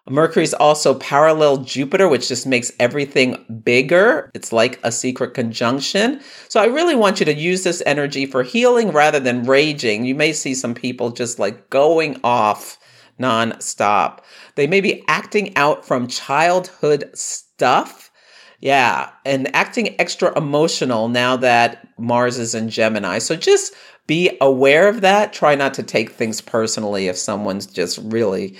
Mercury's 0.10 0.54
also 0.54 0.96
parallel 0.96 1.58
Jupiter, 1.58 2.10
which 2.10 2.28
just 2.28 2.46
makes 2.46 2.74
everything 2.78 3.38
bigger. 3.64 4.30
It's 4.34 4.52
like 4.52 4.78
a 4.84 4.92
secret 4.92 5.34
conjunction. 5.34 6.20
So 6.50 6.60
I 6.60 6.66
really 6.66 6.96
want 6.96 7.22
you 7.22 7.26
to 7.28 7.34
use 7.34 7.64
this 7.64 7.82
energy 7.86 8.26
for 8.26 8.44
healing 8.44 8.92
rather 8.92 9.22
than 9.22 9.44
raging. 9.44 10.04
You 10.04 10.16
may 10.16 10.34
see 10.34 10.54
some 10.54 10.74
people 10.74 11.12
just 11.12 11.40
like 11.40 11.70
going 11.70 12.20
off 12.26 12.78
nonstop. 13.22 14.20
They 14.56 14.68
may 14.68 14.82
be 14.82 15.04
acting 15.08 15.56
out 15.56 15.86
from 15.86 16.08
childhood 16.08 17.10
stuff. 17.14 18.12
Yeah, 18.60 19.10
and 19.26 19.54
acting 19.56 20.00
extra 20.00 20.38
emotional 20.38 21.08
now 21.10 21.36
that 21.38 21.88
Mars 21.98 22.38
is 22.38 22.54
in 22.54 22.70
Gemini. 22.70 23.18
So 23.18 23.36
just 23.36 23.74
be 24.06 24.38
aware 24.40 24.88
of 24.88 25.02
that. 25.02 25.34
Try 25.34 25.56
not 25.56 25.74
to 25.76 25.84
take 25.84 26.12
things 26.12 26.42
personally 26.42 27.08
if 27.08 27.18
someone's 27.18 27.66
just 27.66 27.98
really 28.04 28.58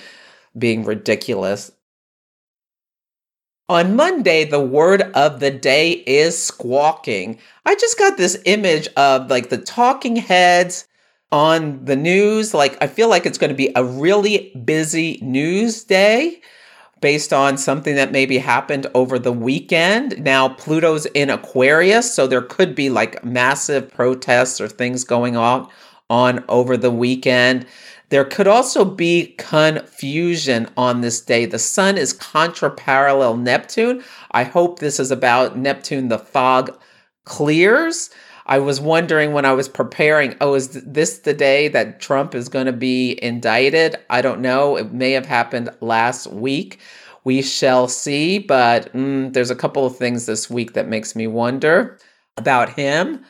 being 0.58 0.84
ridiculous. 0.84 1.70
On 3.68 3.94
Monday, 3.94 4.44
the 4.44 4.60
word 4.60 5.02
of 5.14 5.40
the 5.40 5.50
day 5.50 5.92
is 5.92 6.42
squawking. 6.42 7.38
I 7.64 7.74
just 7.76 7.98
got 7.98 8.16
this 8.16 8.40
image 8.44 8.88
of 8.96 9.30
like 9.30 9.50
the 9.50 9.58
talking 9.58 10.16
heads 10.16 10.86
on 11.32 11.84
the 11.84 11.96
news. 11.96 12.54
Like, 12.54 12.76
I 12.80 12.86
feel 12.86 13.08
like 13.08 13.26
it's 13.26 13.38
going 13.38 13.50
to 13.50 13.56
be 13.56 13.72
a 13.74 13.82
really 13.82 14.52
busy 14.64 15.18
news 15.22 15.82
day 15.82 16.40
based 17.00 17.32
on 17.32 17.58
something 17.58 17.96
that 17.96 18.12
maybe 18.12 18.38
happened 18.38 18.86
over 18.94 19.18
the 19.18 19.32
weekend. 19.32 20.22
Now, 20.22 20.50
Pluto's 20.50 21.06
in 21.06 21.30
Aquarius, 21.30 22.14
so 22.14 22.28
there 22.28 22.42
could 22.42 22.76
be 22.76 22.90
like 22.90 23.24
massive 23.24 23.90
protests 23.90 24.60
or 24.60 24.68
things 24.68 25.02
going 25.02 25.36
on 25.36 25.68
on 26.08 26.44
over 26.48 26.76
the 26.76 26.92
weekend. 26.92 27.66
There 28.10 28.24
could 28.24 28.46
also 28.46 28.84
be 28.84 29.34
confusion 29.38 30.68
on 30.76 31.00
this 31.00 31.20
day. 31.22 31.46
The 31.46 31.58
sun 31.58 31.96
is 31.96 32.12
contra-parallel 32.12 33.38
Neptune. 33.38 34.04
I 34.32 34.44
hope 34.44 34.78
this 34.78 35.00
is 35.00 35.10
about 35.10 35.56
Neptune, 35.56 36.08
the 36.08 36.18
fog 36.18 36.78
clears. 37.24 38.10
I 38.52 38.58
was 38.58 38.82
wondering 38.82 39.32
when 39.32 39.46
I 39.46 39.54
was 39.54 39.66
preparing, 39.66 40.36
oh, 40.42 40.52
is 40.52 40.68
this 40.84 41.20
the 41.20 41.32
day 41.32 41.68
that 41.68 42.00
Trump 42.00 42.34
is 42.34 42.50
going 42.50 42.66
to 42.66 42.72
be 42.72 43.18
indicted? 43.24 43.96
I 44.10 44.20
don't 44.20 44.42
know. 44.42 44.76
It 44.76 44.92
may 44.92 45.12
have 45.12 45.24
happened 45.24 45.70
last 45.80 46.26
week. 46.26 46.78
We 47.24 47.40
shall 47.40 47.88
see. 47.88 48.38
But 48.38 48.92
mm, 48.92 49.32
there's 49.32 49.48
a 49.48 49.56
couple 49.56 49.86
of 49.86 49.96
things 49.96 50.26
this 50.26 50.50
week 50.50 50.74
that 50.74 50.86
makes 50.86 51.16
me 51.16 51.26
wonder 51.26 51.98
about 52.36 52.74
him. 52.74 53.24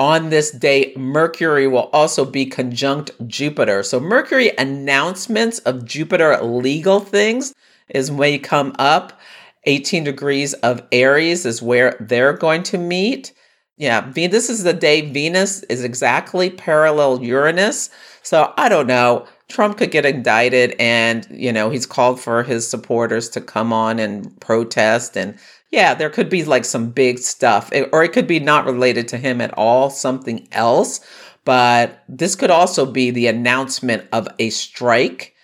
On 0.00 0.30
this 0.30 0.50
day, 0.50 0.92
Mercury 0.96 1.68
will 1.68 1.88
also 1.92 2.24
be 2.24 2.44
conjunct 2.44 3.12
Jupiter. 3.28 3.84
So 3.84 4.00
Mercury 4.00 4.50
announcements 4.58 5.60
of 5.60 5.84
Jupiter 5.84 6.36
legal 6.42 6.98
things 6.98 7.54
is 7.90 8.10
may 8.10 8.40
come 8.40 8.74
up. 8.80 9.20
18 9.66 10.02
degrees 10.02 10.52
of 10.54 10.82
Aries 10.90 11.46
is 11.46 11.62
where 11.62 11.96
they're 12.00 12.32
going 12.32 12.64
to 12.64 12.76
meet. 12.76 13.32
Yeah, 13.76 14.08
this 14.12 14.50
is 14.50 14.62
the 14.62 14.72
day 14.72 15.00
Venus 15.00 15.64
is 15.64 15.82
exactly 15.82 16.48
parallel 16.48 17.22
Uranus. 17.22 17.90
So 18.22 18.54
I 18.56 18.68
don't 18.68 18.86
know. 18.86 19.26
Trump 19.48 19.78
could 19.78 19.90
get 19.90 20.06
indicted 20.06 20.74
and, 20.78 21.26
you 21.30 21.52
know, 21.52 21.70
he's 21.70 21.84
called 21.84 22.20
for 22.20 22.42
his 22.44 22.68
supporters 22.68 23.28
to 23.30 23.40
come 23.40 23.72
on 23.72 23.98
and 23.98 24.40
protest. 24.40 25.16
And 25.16 25.36
yeah, 25.70 25.92
there 25.92 26.08
could 26.08 26.30
be 26.30 26.44
like 26.44 26.64
some 26.64 26.90
big 26.90 27.18
stuff, 27.18 27.70
or 27.92 28.04
it 28.04 28.12
could 28.12 28.28
be 28.28 28.38
not 28.40 28.64
related 28.64 29.08
to 29.08 29.18
him 29.18 29.40
at 29.40 29.52
all, 29.58 29.90
something 29.90 30.46
else. 30.52 31.00
But 31.44 32.04
this 32.08 32.36
could 32.36 32.50
also 32.50 32.86
be 32.86 33.10
the 33.10 33.26
announcement 33.26 34.08
of 34.12 34.28
a 34.38 34.50
strike, 34.50 35.34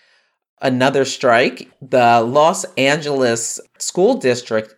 another 0.63 1.05
strike. 1.05 1.69
The 1.83 2.23
Los 2.23 2.65
Angeles 2.77 3.61
School 3.79 4.15
District 4.15 4.75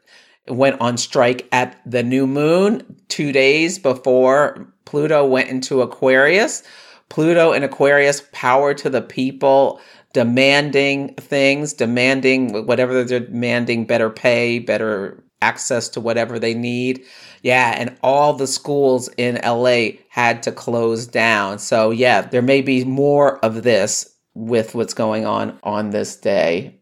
went 0.49 0.81
on 0.81 0.97
strike 0.97 1.49
at 1.53 1.81
the 1.87 2.03
new 2.03 2.27
moon 2.27 2.97
two 3.09 3.33
days 3.33 3.79
before 3.79 4.73
Pluto 4.85 5.25
went 5.25 5.49
into 5.49 5.83
Aquarius. 5.83 6.63
Pluto 7.09 7.53
in 7.53 7.63
Aquarius, 7.63 8.23
power 8.33 8.73
to 8.75 8.89
the 8.89 9.03
people, 9.03 9.81
demanding 10.13 11.15
things, 11.17 11.73
demanding 11.73 12.67
whatever 12.67 13.05
they're 13.05 13.21
demanding, 13.21 13.87
better 13.87 14.11
pay, 14.11 14.59
better 14.59 15.23
access 15.43 15.89
to 15.91 16.01
whatever 16.01 16.39
they 16.39 16.55
need. 16.55 17.05
Yeah, 17.43 17.75
and 17.77 17.97
all 18.03 18.33
the 18.33 18.47
schools 18.47 19.09
in 19.17 19.41
LA 19.45 19.99
had 20.09 20.43
to 20.45 20.53
close 20.53 21.07
down. 21.07 21.59
So, 21.59 21.91
yeah, 21.91 22.23
there 22.23 22.43
may 22.43 22.63
be 22.63 22.85
more 22.85 23.45
of 23.45 23.63
this 23.63 24.09
with 24.35 24.75
what's 24.75 24.95
going 24.95 25.27
on 25.27 25.59
on 25.63 25.91
this 25.91 26.17
day. 26.17 26.82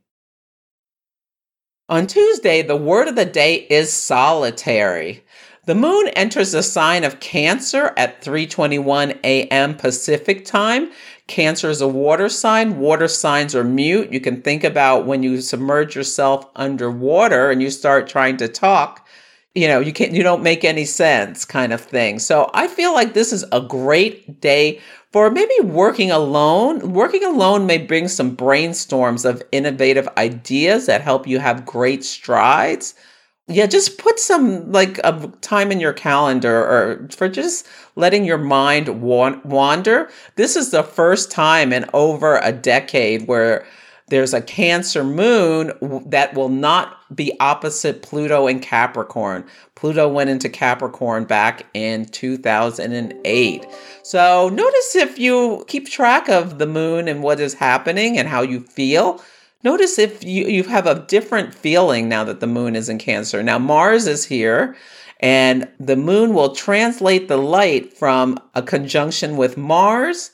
On 1.90 2.06
Tuesday, 2.06 2.62
the 2.62 2.76
word 2.76 3.09
of 3.09 3.16
the 3.16 3.25
day 3.25 3.66
is 3.68 3.92
solitary. 3.92 5.25
The 5.66 5.75
moon 5.75 6.06
enters 6.11 6.52
the 6.52 6.62
sign 6.62 7.02
of 7.02 7.18
Cancer 7.18 7.92
at 7.97 8.23
3:21 8.23 9.18
a.m. 9.25 9.75
Pacific 9.75 10.44
time. 10.44 10.92
Cancer 11.26 11.68
is 11.68 11.80
a 11.80 11.88
water 11.88 12.28
sign. 12.28 12.78
Water 12.78 13.09
signs 13.09 13.56
are 13.56 13.64
mute. 13.64 14.12
You 14.12 14.20
can 14.20 14.40
think 14.40 14.62
about 14.62 15.04
when 15.04 15.25
you 15.25 15.40
submerge 15.40 15.97
yourself 15.97 16.47
underwater 16.54 17.50
and 17.50 17.61
you 17.61 17.70
start 17.70 18.06
trying 18.06 18.37
to 18.37 18.47
talk, 18.47 19.04
you 19.54 19.66
know, 19.66 19.80
you 19.80 19.92
can't 19.92 20.12
you 20.12 20.23
don't 20.23 20.42
make 20.42 20.64
any 20.64 20.85
sense 20.85 21.45
kind 21.45 21.73
of 21.73 21.80
thing. 21.80 22.19
So 22.19 22.50
I 22.54 22.69
feel 22.69 22.92
like 22.92 23.14
this 23.14 23.33
is 23.33 23.45
a 23.52 23.61
great 23.61 24.40
day 24.40 24.80
for 25.12 25.30
maybe 25.30 25.54
working 25.62 26.11
alone. 26.11 26.92
Working 26.92 27.25
alone 27.25 27.66
may 27.66 27.78
bring 27.78 28.09
some 28.09 28.37
brainstorms 28.37 29.28
of 29.28 29.42
innovative 29.52 30.09
ideas 30.16 30.87
that 30.87 31.02
help 31.02 31.26
you 31.26 31.38
have 31.40 31.66
great 31.66 32.04
strides 32.04 32.95
yeah 33.50 33.66
just 33.66 33.99
put 33.99 34.19
some 34.19 34.71
like 34.71 34.99
a 34.99 35.30
time 35.40 35.73
in 35.73 35.80
your 35.80 35.92
calendar 35.92 36.57
or 36.57 37.09
for 37.11 37.28
just 37.28 37.66
letting 37.97 38.25
your 38.25 38.38
mind 38.38 39.02
wander 39.02 40.09
this 40.37 40.57
is 40.57 40.71
the 40.71 40.83
first 40.83 41.30
time 41.30 41.73
in 41.73 41.85
over 41.92 42.38
a 42.38 42.52
decade 42.52 43.26
where 43.26 43.66
there's 44.10 44.34
a 44.34 44.42
cancer 44.42 45.02
moon 45.02 45.72
that 46.06 46.34
will 46.34 46.48
not 46.48 46.98
be 47.16 47.32
opposite 47.40 48.02
pluto 48.02 48.46
and 48.46 48.60
capricorn. 48.62 49.44
Pluto 49.74 50.08
went 50.08 50.30
into 50.30 50.48
capricorn 50.48 51.24
back 51.24 51.64
in 51.74 52.04
2008 52.04 53.66
so 54.10 54.48
notice 54.48 54.96
if 54.96 55.20
you 55.20 55.64
keep 55.68 55.88
track 55.88 56.28
of 56.28 56.58
the 56.58 56.66
moon 56.66 57.06
and 57.06 57.22
what 57.22 57.38
is 57.38 57.54
happening 57.54 58.18
and 58.18 58.28
how 58.28 58.42
you 58.42 58.60
feel. 58.60 59.22
Notice 59.62 60.00
if 60.00 60.24
you, 60.24 60.46
you 60.46 60.64
have 60.64 60.86
a 60.86 61.04
different 61.06 61.54
feeling 61.54 62.08
now 62.08 62.24
that 62.24 62.40
the 62.40 62.46
moon 62.46 62.74
is 62.74 62.88
in 62.88 62.98
Cancer. 62.98 63.40
Now, 63.42 63.58
Mars 63.58 64.08
is 64.08 64.24
here, 64.24 64.74
and 65.20 65.68
the 65.78 65.94
moon 65.96 66.34
will 66.34 66.54
translate 66.56 67.28
the 67.28 67.36
light 67.36 67.92
from 67.92 68.38
a 68.54 68.62
conjunction 68.62 69.36
with 69.36 69.56
Mars 69.56 70.30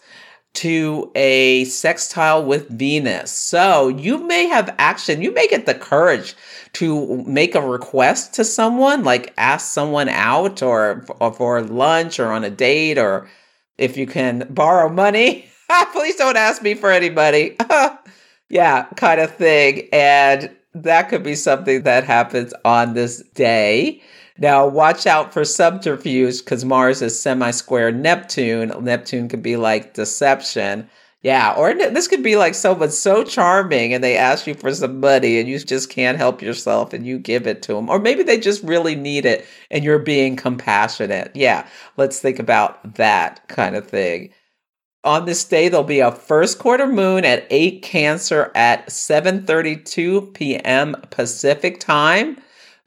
to 0.57 1.11
a 1.15 1.65
sextile 1.65 2.45
with 2.45 2.69
Venus. 2.69 3.31
So 3.31 3.89
you 3.89 4.19
may 4.19 4.47
have 4.47 4.75
action, 4.79 5.23
you 5.23 5.33
may 5.33 5.47
get 5.49 5.67
the 5.67 5.75
courage 5.75 6.35
to 6.75 7.23
make 7.25 7.55
a 7.55 7.61
request 7.61 8.35
to 8.35 8.45
someone, 8.45 9.05
like 9.05 9.33
ask 9.37 9.73
someone 9.73 10.09
out 10.09 10.63
or, 10.63 11.05
or 11.21 11.33
for 11.33 11.63
lunch 11.63 12.19
or 12.19 12.33
on 12.33 12.45
a 12.45 12.51
date, 12.51 12.99
or 12.99 13.29
if 13.79 13.97
you 13.97 14.07
can 14.07 14.47
borrow 14.51 14.89
money. 14.89 15.47
Please 15.93 16.17
don't 16.17 16.37
ask 16.37 16.63
me 16.63 16.75
for 16.75 16.91
any 16.91 17.11
money. 17.11 17.57
yeah, 18.49 18.87
kind 18.97 19.21
of 19.21 19.35
thing. 19.35 19.89
And 19.93 20.55
that 20.75 21.09
could 21.09 21.23
be 21.23 21.35
something 21.35 21.83
that 21.83 22.05
happens 22.05 22.55
on 22.65 22.95
this 22.95 23.23
day. 23.35 24.03
Now, 24.39 24.67
watch 24.67 25.07
out 25.07 25.33
for 25.33 25.45
subterfuge 25.45 26.41
because 26.41 26.65
Mars 26.65 27.01
is 27.03 27.19
semi 27.19 27.51
square 27.51 27.91
Neptune. 27.91 28.73
Neptune 28.85 29.29
could 29.29 29.43
be 29.43 29.57
like 29.57 29.95
deception. 29.95 30.89
Yeah, 31.23 31.55
or 31.57 31.75
this 31.75 32.07
could 32.07 32.23
be 32.23 32.37
like 32.37 32.55
someone 32.55 32.91
so 32.93 33.25
charming 33.25 33.93
and 33.93 34.05
they 34.05 34.17
ask 34.17 34.47
you 34.47 34.55
for 34.55 34.73
some 34.73 35.01
money 35.01 35.41
and 35.41 35.49
you 35.49 35.59
just 35.59 35.91
can't 35.91 36.19
help 36.19 36.41
yourself 36.41 36.93
and 36.93 37.05
you 37.05 37.19
give 37.19 37.49
it 37.49 37.63
to 37.63 37.75
them. 37.75 37.89
Or 37.89 37.99
maybe 37.99 38.23
they 38.23 38.39
just 38.39 38.63
really 38.63 38.95
need 38.95 39.27
it 39.27 39.45
and 39.71 39.83
you're 39.83 39.99
being 39.99 40.37
compassionate. 40.37 41.33
Yeah, 41.35 41.67
let's 41.97 42.21
think 42.21 42.39
about 42.39 42.95
that 42.95 43.49
kind 43.49 43.75
of 43.75 43.89
thing. 43.89 44.31
On 45.03 45.25
this 45.25 45.45
day, 45.45 45.69
there'll 45.69 45.85
be 45.85 46.01
a 46.01 46.13
first 46.13 46.59
quarter 46.59 46.87
moon 46.87 47.25
at 47.25 47.47
8 47.51 47.83
Cancer 47.83 48.53
at 48.55 48.87
7:32 48.89 50.33
p.m. 50.35 50.95
Pacific 51.11 51.81
time. 51.81 52.39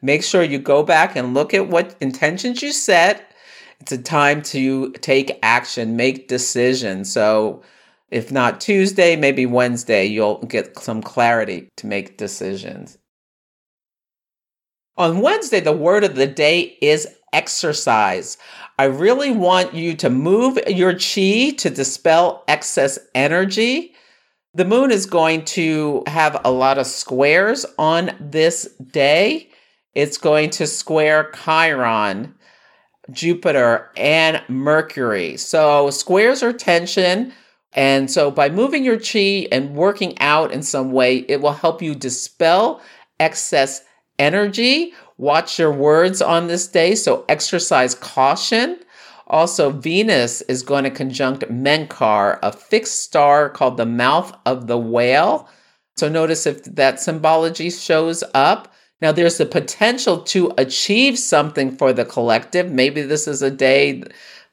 Make 0.01 0.23
sure 0.23 0.43
you 0.43 0.59
go 0.59 0.83
back 0.83 1.15
and 1.15 1.33
look 1.33 1.53
at 1.53 1.67
what 1.67 1.95
intentions 1.99 2.61
you 2.61 2.71
set. 2.71 3.33
It's 3.81 3.91
a 3.91 3.97
time 3.97 4.41
to 4.43 4.91
take 4.93 5.39
action, 5.43 5.95
make 5.95 6.27
decisions. 6.27 7.11
So, 7.11 7.63
if 8.11 8.31
not 8.31 8.59
Tuesday, 8.59 9.15
maybe 9.15 9.45
Wednesday, 9.45 10.05
you'll 10.05 10.39
get 10.39 10.79
some 10.79 11.01
clarity 11.01 11.69
to 11.77 11.85
make 11.85 12.17
decisions. 12.17 12.97
On 14.97 15.21
Wednesday, 15.21 15.59
the 15.59 15.71
word 15.71 16.03
of 16.03 16.15
the 16.15 16.27
day 16.27 16.77
is 16.81 17.07
exercise. 17.31 18.37
I 18.77 18.85
really 18.85 19.31
want 19.31 19.73
you 19.73 19.95
to 19.97 20.09
move 20.09 20.57
your 20.67 20.93
chi 20.93 21.51
to 21.57 21.69
dispel 21.69 22.43
excess 22.47 22.97
energy. 23.13 23.93
The 24.55 24.65
moon 24.65 24.91
is 24.91 25.05
going 25.05 25.45
to 25.45 26.03
have 26.07 26.41
a 26.43 26.51
lot 26.51 26.77
of 26.77 26.87
squares 26.87 27.65
on 27.77 28.11
this 28.19 28.73
day. 28.91 29.49
It's 29.95 30.17
going 30.17 30.49
to 30.51 30.67
square 30.67 31.31
Chiron, 31.43 32.35
Jupiter, 33.11 33.89
and 33.97 34.41
Mercury. 34.47 35.37
So, 35.37 35.89
squares 35.89 36.43
are 36.43 36.53
tension. 36.53 37.33
And 37.73 38.09
so, 38.09 38.31
by 38.31 38.49
moving 38.49 38.83
your 38.83 38.99
chi 38.99 39.47
and 39.51 39.75
working 39.75 40.17
out 40.19 40.51
in 40.51 40.63
some 40.63 40.91
way, 40.91 41.17
it 41.27 41.41
will 41.41 41.53
help 41.53 41.81
you 41.81 41.95
dispel 41.95 42.81
excess 43.19 43.81
energy 44.17 44.93
Watch 45.19 45.59
your 45.59 45.73
words 45.73 46.21
on 46.21 46.47
this 46.47 46.65
day, 46.65 46.95
so 46.95 47.25
exercise 47.27 47.93
caution. 47.93 48.79
Also, 49.27 49.69
Venus 49.69 50.39
is 50.43 50.63
going 50.63 50.85
to 50.85 50.89
conjunct 50.89 51.43
Menkar, 51.51 52.39
a 52.41 52.53
fixed 52.53 53.01
star 53.01 53.49
called 53.49 53.75
the 53.75 53.85
mouth 53.85 54.33
of 54.45 54.67
the 54.67 54.77
whale. 54.77 55.49
So, 55.97 56.07
notice 56.07 56.45
if 56.45 56.63
that 56.63 57.01
symbology 57.01 57.69
shows 57.69 58.23
up. 58.33 58.73
Now, 59.01 59.11
there's 59.11 59.37
the 59.37 59.45
potential 59.45 60.21
to 60.23 60.51
achieve 60.57 61.17
something 61.17 61.75
for 61.77 61.93
the 61.93 62.05
collective. 62.05 62.71
Maybe 62.71 63.01
this 63.01 63.27
is 63.27 63.41
a 63.41 63.51
day 63.51 64.03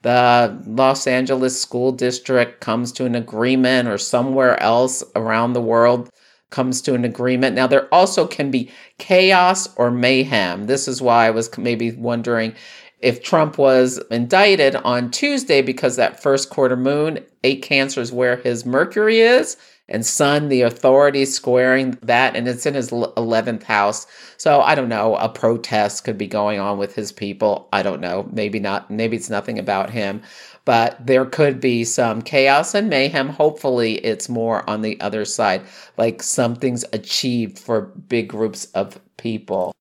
the 0.02 0.62
Los 0.66 1.06
Angeles 1.06 1.60
School 1.60 1.90
District 1.90 2.60
comes 2.60 2.92
to 2.92 3.06
an 3.06 3.16
agreement, 3.16 3.88
or 3.88 3.98
somewhere 3.98 4.60
else 4.62 5.02
around 5.16 5.52
the 5.52 5.60
world 5.60 6.10
comes 6.50 6.80
to 6.82 6.94
an 6.94 7.04
agreement. 7.04 7.56
Now, 7.56 7.66
there 7.66 7.92
also 7.92 8.26
can 8.26 8.52
be 8.52 8.70
chaos 8.98 9.68
or 9.76 9.90
mayhem. 9.90 10.66
This 10.66 10.86
is 10.86 11.02
why 11.02 11.26
I 11.26 11.30
was 11.30 11.56
maybe 11.58 11.90
wondering 11.92 12.54
if 13.00 13.22
Trump 13.22 13.58
was 13.58 13.98
indicted 14.10 14.76
on 14.76 15.10
Tuesday 15.10 15.60
because 15.60 15.96
that 15.96 16.22
first 16.22 16.50
quarter 16.50 16.76
moon, 16.76 17.18
eight 17.42 17.62
cancers 17.62 18.12
where 18.12 18.36
his 18.36 18.64
Mercury 18.64 19.20
is, 19.20 19.56
and 19.88 20.04
Sun, 20.04 20.48
the 20.48 20.62
authority 20.62 21.24
squaring 21.24 21.98
that, 22.02 22.34
and 22.34 22.48
it's 22.48 22.66
in 22.66 22.74
his 22.74 22.90
11th 22.90 23.62
house. 23.62 24.06
So 24.36 24.60
I 24.60 24.74
don't 24.74 24.88
know, 24.88 25.16
a 25.16 25.28
protest 25.28 26.04
could 26.04 26.18
be 26.18 26.26
going 26.26 26.58
on 26.58 26.78
with 26.78 26.94
his 26.94 27.12
people. 27.12 27.68
I 27.72 27.82
don't 27.82 28.00
know. 28.00 28.28
Maybe 28.32 28.58
not. 28.58 28.90
Maybe 28.90 29.16
it's 29.16 29.30
nothing 29.30 29.58
about 29.58 29.90
him 29.90 30.22
but 30.66 31.06
there 31.06 31.24
could 31.24 31.60
be 31.60 31.84
some 31.84 32.20
chaos 32.20 32.74
and 32.74 32.90
mayhem. 32.90 33.28
Hopefully, 33.30 33.94
it's 34.04 34.28
more 34.28 34.68
on 34.68 34.82
the 34.82 35.00
other 35.00 35.24
side, 35.24 35.62
like 35.96 36.22
something's 36.22 36.84
achieved 36.92 37.58
for 37.58 37.82
big 38.08 38.28
groups 38.28 38.66
of 38.74 39.00
people. 39.16 39.72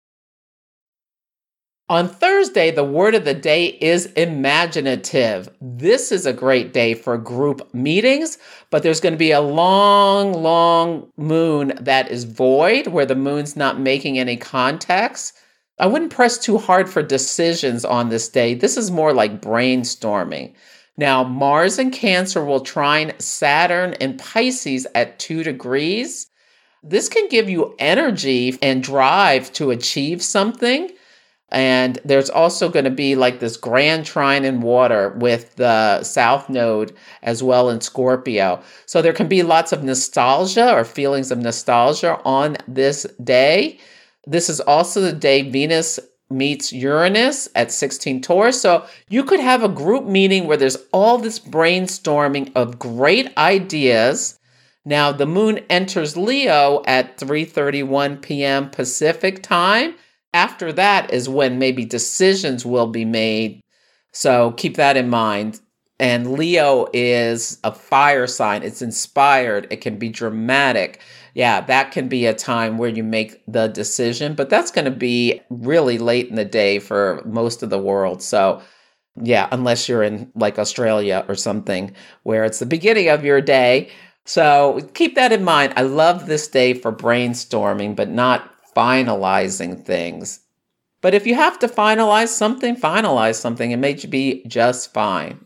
On 1.87 2.09
Thursday, 2.09 2.71
the 2.71 2.83
word 2.83 3.13
of 3.13 3.25
the 3.25 3.35
day 3.35 3.77
is 3.79 4.07
imaginative. 4.13 5.47
This 5.61 6.11
is 6.11 6.25
a 6.25 6.33
great 6.33 6.73
day 6.73 6.95
for 6.95 7.15
group 7.15 7.71
meetings, 7.75 8.39
but 8.71 8.81
there's 8.81 8.99
going 8.99 9.13
to 9.13 9.19
be 9.19 9.29
a 9.29 9.39
long, 9.39 10.33
long 10.33 11.11
moon 11.15 11.77
that 11.79 12.09
is 12.09 12.23
void, 12.23 12.87
where 12.87 13.05
the 13.05 13.13
moon's 13.13 13.55
not 13.55 13.79
making 13.79 14.17
any 14.17 14.35
contacts. 14.35 15.33
I 15.77 15.85
wouldn't 15.85 16.11
press 16.11 16.39
too 16.39 16.57
hard 16.57 16.89
for 16.89 17.03
decisions 17.03 17.85
on 17.85 18.09
this 18.09 18.29
day. 18.29 18.55
This 18.55 18.77
is 18.77 18.89
more 18.89 19.13
like 19.13 19.39
brainstorming. 19.39 20.55
Now, 20.97 21.23
Mars 21.23 21.77
and 21.77 21.93
Cancer 21.93 22.43
will 22.43 22.61
trine 22.61 23.13
Saturn 23.19 23.93
and 24.01 24.17
Pisces 24.17 24.87
at 24.95 25.19
two 25.19 25.43
degrees. 25.43 26.31
This 26.81 27.09
can 27.09 27.29
give 27.29 27.47
you 27.47 27.75
energy 27.77 28.57
and 28.63 28.81
drive 28.81 29.53
to 29.53 29.69
achieve 29.69 30.23
something. 30.23 30.89
And 31.49 31.99
there's 32.03 32.29
also 32.29 32.69
going 32.69 32.85
to 32.85 32.91
be 32.91 33.15
like 33.15 33.39
this 33.39 33.55
grand 33.55 34.05
trine 34.05 34.45
in 34.45 34.61
water 34.61 35.09
with 35.17 35.55
the 35.55 36.03
South 36.03 36.49
Node 36.49 36.93
as 37.21 37.43
well 37.43 37.69
in 37.69 37.81
Scorpio. 37.81 38.61
So 38.85 39.01
there 39.01 39.13
can 39.13 39.27
be 39.27 39.43
lots 39.43 39.71
of 39.71 39.83
nostalgia 39.83 40.73
or 40.73 40.83
feelings 40.83 41.31
of 41.31 41.37
nostalgia 41.37 42.19
on 42.25 42.57
this 42.67 43.05
day. 43.23 43.79
This 44.25 44.49
is 44.49 44.59
also 44.59 45.01
the 45.01 45.13
day 45.13 45.47
Venus 45.49 45.99
meets 46.31 46.73
Uranus 46.73 47.47
at 47.55 47.71
16 47.71 48.21
Taurus. 48.21 48.59
So 48.59 48.85
you 49.09 49.23
could 49.23 49.39
have 49.39 49.63
a 49.63 49.69
group 49.69 50.05
meeting 50.05 50.47
where 50.47 50.57
there's 50.57 50.77
all 50.91 51.19
this 51.19 51.39
brainstorming 51.39 52.51
of 52.55 52.79
great 52.79 53.35
ideas. 53.37 54.39
Now 54.83 55.11
the 55.11 55.27
moon 55.27 55.59
enters 55.69 56.17
Leo 56.17 56.83
at 56.85 57.17
3:31 57.17 58.21
p.m. 58.21 58.69
Pacific 58.69 59.43
time. 59.43 59.95
After 60.35 60.73
that 60.73 61.13
is 61.13 61.29
when 61.29 61.59
maybe 61.59 61.85
decisions 61.85 62.65
will 62.65 62.87
be 62.87 63.05
made. 63.05 63.61
So 64.11 64.51
keep 64.51 64.75
that 64.75 64.97
in 64.97 65.09
mind. 65.09 65.61
And 65.97 66.33
Leo 66.33 66.87
is 66.91 67.57
a 67.63 67.71
fire 67.71 68.27
sign. 68.27 68.61
It's 68.61 68.81
inspired. 68.81 69.65
It 69.71 69.79
can 69.79 69.97
be 69.97 70.09
dramatic. 70.09 70.99
Yeah, 71.35 71.61
that 71.61 71.91
can 71.91 72.09
be 72.09 72.25
a 72.25 72.33
time 72.33 72.77
where 72.77 72.89
you 72.89 73.01
make 73.01 73.43
the 73.47 73.67
decision, 73.67 74.35
but 74.35 74.49
that's 74.49 74.71
going 74.71 74.83
to 74.83 74.91
be 74.91 75.39
really 75.49 75.97
late 75.97 76.27
in 76.27 76.35
the 76.35 76.43
day 76.43 76.79
for 76.79 77.21
most 77.25 77.63
of 77.63 77.69
the 77.69 77.79
world. 77.79 78.21
So, 78.21 78.61
yeah, 79.21 79.47
unless 79.53 79.87
you're 79.87 80.03
in 80.03 80.33
like 80.35 80.59
Australia 80.59 81.23
or 81.29 81.35
something 81.35 81.95
where 82.23 82.43
it's 82.43 82.59
the 82.59 82.65
beginning 82.65 83.07
of 83.07 83.23
your 83.23 83.39
day. 83.39 83.89
So 84.25 84.81
keep 84.93 85.15
that 85.15 85.31
in 85.31 85.45
mind. 85.45 85.71
I 85.77 85.83
love 85.83 86.25
this 86.25 86.49
day 86.49 86.73
for 86.73 86.91
brainstorming, 86.91 87.95
but 87.95 88.09
not 88.09 88.51
finalizing 88.75 89.83
things. 89.83 90.41
But 91.01 91.13
if 91.13 91.27
you 91.27 91.35
have 91.35 91.59
to 91.59 91.67
finalize 91.67 92.29
something, 92.29 92.75
finalize 92.75 93.35
something. 93.35 93.71
It 93.71 93.77
may 93.77 93.93
be 93.93 94.43
just 94.47 94.93
fine. 94.93 95.45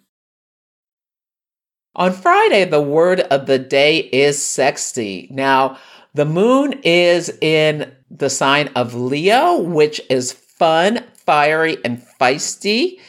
On 1.96 2.14
Friday, 2.14 2.66
the 2.66 2.82
word 2.82 3.20
of 3.22 3.46
the 3.46 3.60
day 3.60 3.98
is 3.98 4.44
sexy. 4.44 5.28
Now, 5.32 5.78
the 6.14 6.26
moon 6.26 6.80
is 6.84 7.30
in 7.42 7.92
the 8.10 8.30
sign 8.30 8.70
of 8.76 8.94
Leo, 8.96 9.60
which 9.60 10.00
is 10.10 10.32
fun, 10.32 11.04
fiery, 11.14 11.78
and 11.84 12.02
feisty. 12.20 13.00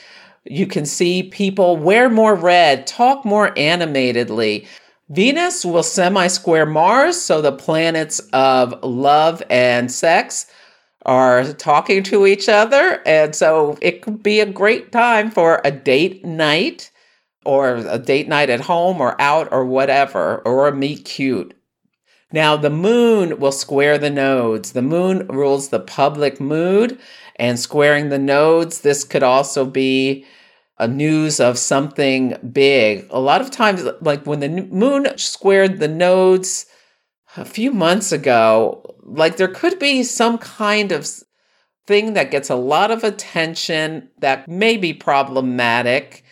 You 0.44 0.66
can 0.66 0.86
see 0.86 1.22
people 1.22 1.76
wear 1.76 2.10
more 2.10 2.34
red, 2.34 2.86
talk 2.86 3.24
more 3.24 3.56
animatedly. 3.56 4.66
Venus 5.10 5.64
will 5.64 5.82
semi 5.82 6.28
square 6.28 6.66
Mars, 6.66 7.20
so 7.20 7.42
the 7.42 7.50
planets 7.50 8.20
of 8.32 8.80
love 8.84 9.42
and 9.50 9.90
sex 9.90 10.46
are 11.04 11.52
talking 11.52 12.04
to 12.04 12.26
each 12.26 12.48
other. 12.48 13.02
And 13.04 13.34
so 13.34 13.76
it 13.82 14.02
could 14.02 14.22
be 14.22 14.38
a 14.38 14.46
great 14.46 14.92
time 14.92 15.32
for 15.32 15.60
a 15.64 15.72
date 15.72 16.24
night 16.24 16.92
or 17.44 17.76
a 17.76 17.98
date 17.98 18.28
night 18.28 18.50
at 18.50 18.60
home 18.60 19.00
or 19.00 19.20
out 19.20 19.48
or 19.50 19.64
whatever, 19.64 20.42
or 20.44 20.68
a 20.68 20.76
meet 20.76 21.04
cute. 21.04 21.54
Now, 22.32 22.56
the 22.56 22.70
moon 22.70 23.40
will 23.40 23.50
square 23.50 23.98
the 23.98 24.10
nodes. 24.10 24.72
The 24.72 24.82
moon 24.82 25.26
rules 25.26 25.70
the 25.70 25.80
public 25.80 26.40
mood 26.40 27.00
and 27.34 27.58
squaring 27.58 28.10
the 28.10 28.18
nodes. 28.18 28.82
This 28.82 29.02
could 29.02 29.24
also 29.24 29.64
be 29.64 30.24
news 30.88 31.40
of 31.40 31.58
something 31.58 32.36
big. 32.52 33.06
A 33.10 33.20
lot 33.20 33.40
of 33.40 33.50
times, 33.50 33.84
like 34.00 34.26
when 34.26 34.40
the 34.40 34.48
moon 34.48 35.06
squared 35.16 35.78
the 35.78 35.88
nodes 35.88 36.66
a 37.36 37.44
few 37.44 37.72
months 37.72 38.12
ago, 38.12 38.96
like 39.02 39.36
there 39.36 39.48
could 39.48 39.78
be 39.78 40.02
some 40.02 40.38
kind 40.38 40.92
of 40.92 41.08
thing 41.86 42.14
that 42.14 42.30
gets 42.30 42.50
a 42.50 42.54
lot 42.54 42.90
of 42.90 43.04
attention 43.04 44.08
that 44.18 44.48
may 44.48 44.76
be 44.76 44.92
problematic 44.92 46.24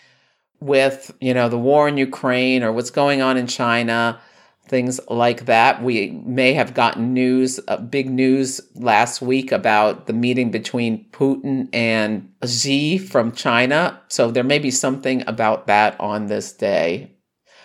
with, 0.60 1.14
you 1.20 1.34
know, 1.34 1.48
the 1.48 1.58
war 1.58 1.88
in 1.88 1.96
Ukraine 1.96 2.62
or 2.62 2.72
what's 2.72 2.90
going 2.90 3.22
on 3.22 3.36
in 3.36 3.46
China 3.46 4.20
things 4.68 5.00
like 5.08 5.46
that. 5.46 5.82
We 5.82 6.10
may 6.24 6.52
have 6.52 6.74
gotten 6.74 7.14
news, 7.14 7.58
uh, 7.68 7.78
big 7.78 8.10
news 8.10 8.60
last 8.74 9.20
week 9.20 9.50
about 9.50 10.06
the 10.06 10.12
meeting 10.12 10.50
between 10.50 11.06
Putin 11.10 11.68
and 11.72 12.30
Xi 12.44 12.98
from 12.98 13.32
China. 13.32 14.00
So 14.08 14.30
there 14.30 14.44
may 14.44 14.58
be 14.58 14.70
something 14.70 15.24
about 15.26 15.66
that 15.66 15.98
on 16.00 16.26
this 16.26 16.52
day. 16.52 17.16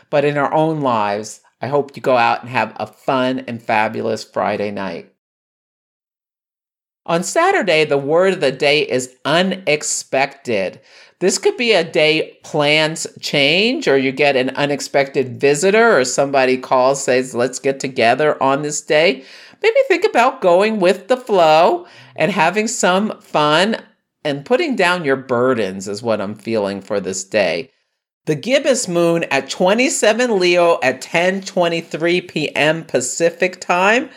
But 0.10 0.26
in 0.26 0.38
our 0.38 0.54
own 0.54 0.82
lives, 0.82 1.42
I 1.62 1.68
hope 1.68 1.96
you 1.96 2.02
go 2.02 2.18
out 2.18 2.42
and 2.42 2.50
have 2.50 2.74
a 2.78 2.88
fun 2.88 3.40
and 3.48 3.62
fabulous 3.62 4.24
Friday 4.24 4.72
night. 4.72 5.13
On 7.06 7.22
Saturday, 7.22 7.84
the 7.84 7.98
word 7.98 8.34
of 8.34 8.40
the 8.40 8.52
day 8.52 8.82
is 8.82 9.16
unexpected. 9.26 10.80
This 11.20 11.38
could 11.38 11.58
be 11.58 11.74
a 11.74 11.84
day 11.84 12.40
plans 12.44 13.08
change, 13.20 13.88
or 13.88 13.98
you 13.98 14.12
get 14.12 14.38
an 14.38 14.52
unexpected 14.52 15.40
visitor, 15.40 15.98
or 15.98 16.06
somebody 16.06 16.58
calls, 16.58 17.04
says, 17.04 17.36
Let's 17.36 17.60
get 17.60 17.80
together 17.80 18.42
on 18.42 18.62
this 18.62 18.82
day. 18.82 19.24
Maybe 19.62 19.80
think 19.88 20.06
about 20.06 20.42
going 20.42 20.80
with 20.80 21.08
the 21.08 21.18
flow 21.18 21.88
and 22.16 22.32
having 22.32 22.68
some 22.68 23.20
fun 23.22 23.78
and 24.24 24.46
putting 24.46 24.76
down 24.76 25.04
your 25.04 25.18
burdens, 25.18 25.88
is 25.88 26.02
what 26.02 26.22
I'm 26.22 26.36
feeling 26.36 26.82
for 26.82 27.00
this 27.02 27.26
day. 27.26 27.70
The 28.26 28.36
gibbous 28.36 28.88
moon 28.88 29.26
at 29.26 29.50
27 29.50 30.40
Leo 30.40 30.80
at 30.82 31.02
10:23 31.02 32.28
p.m. 32.30 32.86
Pacific 32.86 33.60
time. 33.60 34.10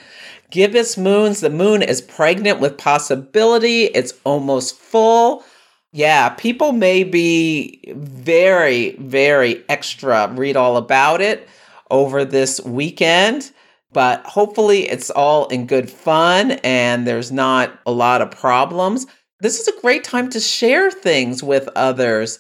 Gibbous 0.51 0.97
moons, 0.97 1.41
the 1.41 1.51
moon 1.51 1.83
is 1.83 2.01
pregnant 2.01 2.61
with 2.61 2.79
possibility. 2.79 3.85
It's 3.85 4.15
almost 4.25 4.77
full. 4.77 5.45
Yeah, 5.93 6.31
people 6.31 6.73
may 6.73 7.05
be 7.05 7.83
very, 7.95 8.93
very 8.97 9.65
extra 9.69 10.31
read 10.35 10.57
all 10.57 10.77
about 10.77 11.21
it 11.21 11.49
over 11.91 12.25
this 12.25 12.61
weekend, 12.61 13.51
but 13.93 14.25
hopefully 14.27 14.89
it's 14.89 15.11
all 15.11 15.47
in 15.49 15.67
good 15.67 15.91
fun 15.91 16.53
and 16.63 17.07
there's 17.07 17.33
not 17.33 17.79
a 17.87 17.93
lot 17.93 18.21
of 18.21 18.31
problems. 18.31 19.07
This 19.41 19.59
is 19.59 19.69
a 19.69 19.81
great 19.81 20.05
time 20.05 20.29
to 20.31 20.41
share 20.41 20.91
things 20.91 21.43
with 21.43 21.69
others 21.77 22.39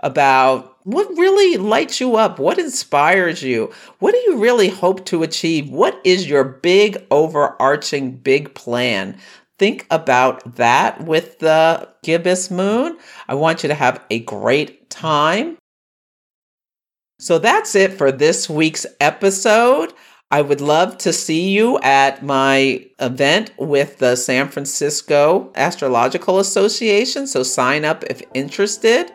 about 0.00 0.76
what 0.84 1.08
really 1.16 1.56
lights 1.56 2.00
you 2.00 2.16
up, 2.16 2.38
what 2.38 2.58
inspires 2.58 3.42
you, 3.42 3.72
what 3.98 4.12
do 4.12 4.18
you 4.18 4.38
really 4.38 4.68
hope 4.68 5.04
to 5.06 5.22
achieve, 5.22 5.68
what 5.68 6.00
is 6.04 6.28
your 6.28 6.44
big 6.44 7.04
overarching 7.10 8.16
big 8.16 8.54
plan 8.54 9.18
think 9.58 9.86
about 9.90 10.56
that 10.56 11.04
with 11.04 11.38
the 11.38 11.88
gibbous 12.02 12.50
moon. 12.50 12.98
I 13.28 13.34
want 13.34 13.62
you 13.62 13.68
to 13.68 13.74
have 13.74 14.04
a 14.10 14.20
great 14.20 14.90
time. 14.90 15.56
So 17.18 17.38
that's 17.38 17.74
it 17.74 17.94
for 17.94 18.12
this 18.12 18.48
week's 18.48 18.86
episode. 19.00 19.92
I 20.30 20.42
would 20.42 20.60
love 20.60 20.98
to 20.98 21.12
see 21.12 21.50
you 21.50 21.78
at 21.78 22.22
my 22.22 22.84
event 22.98 23.52
with 23.58 23.98
the 23.98 24.16
San 24.16 24.48
Francisco 24.48 25.50
Astrological 25.54 26.38
Association. 26.38 27.26
So 27.26 27.42
sign 27.42 27.84
up 27.84 28.04
if 28.10 28.22
interested. 28.34 29.10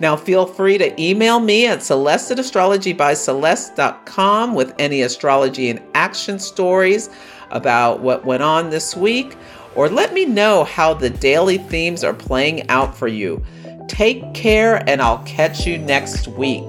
Now, 0.00 0.16
feel 0.16 0.46
free 0.46 0.78
to 0.78 1.00
email 1.00 1.38
me 1.40 1.66
at 1.66 1.82
celeste 1.82 2.32
at 2.32 2.38
astrologybyceleste.com 2.38 4.54
with 4.54 4.74
any 4.78 5.02
astrology 5.02 5.68
and 5.68 5.82
action 5.94 6.38
stories 6.38 7.10
about 7.50 8.00
what 8.00 8.24
went 8.24 8.42
on 8.42 8.70
this 8.70 8.96
week 8.96 9.36
or 9.74 9.88
let 9.88 10.12
me 10.12 10.24
know 10.24 10.64
how 10.64 10.94
the 10.94 11.10
daily 11.10 11.58
themes 11.58 12.02
are 12.02 12.14
playing 12.14 12.68
out 12.68 12.96
for 12.96 13.08
you. 13.08 13.44
Take 13.88 14.34
care, 14.34 14.88
and 14.88 15.00
I'll 15.00 15.22
catch 15.24 15.66
you 15.66 15.78
next 15.78 16.28
week. 16.28 16.68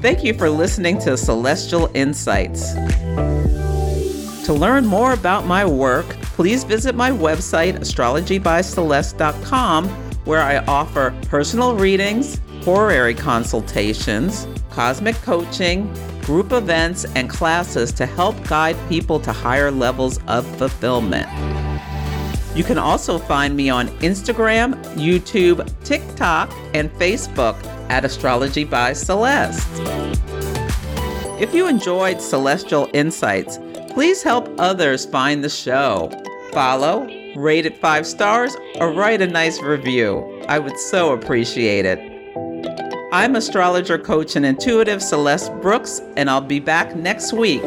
Thank 0.00 0.22
you 0.22 0.34
for 0.34 0.48
listening 0.48 0.98
to 1.00 1.16
Celestial 1.16 1.90
Insights. 1.94 2.74
To 4.48 4.54
learn 4.54 4.86
more 4.86 5.12
about 5.12 5.44
my 5.44 5.66
work, 5.66 6.06
please 6.22 6.64
visit 6.64 6.94
my 6.94 7.10
website, 7.10 7.78
astrologybyceleste.com, 7.80 9.88
where 10.24 10.40
I 10.40 10.64
offer 10.64 11.14
personal 11.28 11.76
readings, 11.76 12.40
horary 12.62 13.12
consultations, 13.12 14.46
cosmic 14.70 15.16
coaching, 15.16 15.92
group 16.22 16.52
events, 16.52 17.04
and 17.14 17.28
classes 17.28 17.92
to 17.92 18.06
help 18.06 18.42
guide 18.48 18.78
people 18.88 19.20
to 19.20 19.34
higher 19.34 19.70
levels 19.70 20.18
of 20.28 20.46
fulfillment. 20.56 21.28
You 22.56 22.64
can 22.64 22.78
also 22.78 23.18
find 23.18 23.54
me 23.54 23.68
on 23.68 23.88
Instagram, 23.98 24.82
YouTube, 24.94 25.70
TikTok, 25.84 26.50
and 26.72 26.90
Facebook 26.92 27.62
at 27.90 28.06
Astrology 28.06 28.64
by 28.64 28.94
Celeste. 28.94 29.68
If 31.38 31.54
you 31.54 31.68
enjoyed 31.68 32.22
Celestial 32.22 32.88
Insights, 32.94 33.58
please 33.98 34.22
help 34.22 34.48
others 34.60 35.06
find 35.06 35.42
the 35.42 35.48
show. 35.48 36.08
Follow, 36.52 37.08
rate 37.34 37.66
it 37.66 37.76
five 37.80 38.06
stars, 38.06 38.56
or 38.76 38.92
write 38.92 39.20
a 39.20 39.26
nice 39.26 39.60
review. 39.60 40.40
I 40.46 40.60
would 40.60 40.78
so 40.78 41.12
appreciate 41.12 41.84
it. 41.84 41.98
I'm 43.12 43.34
astrologer, 43.34 43.98
coach, 43.98 44.36
and 44.36 44.46
intuitive 44.46 45.02
Celeste 45.02 45.52
Brooks, 45.60 46.00
and 46.16 46.30
I'll 46.30 46.40
be 46.40 46.60
back 46.60 46.94
next 46.94 47.32
week. 47.32 47.64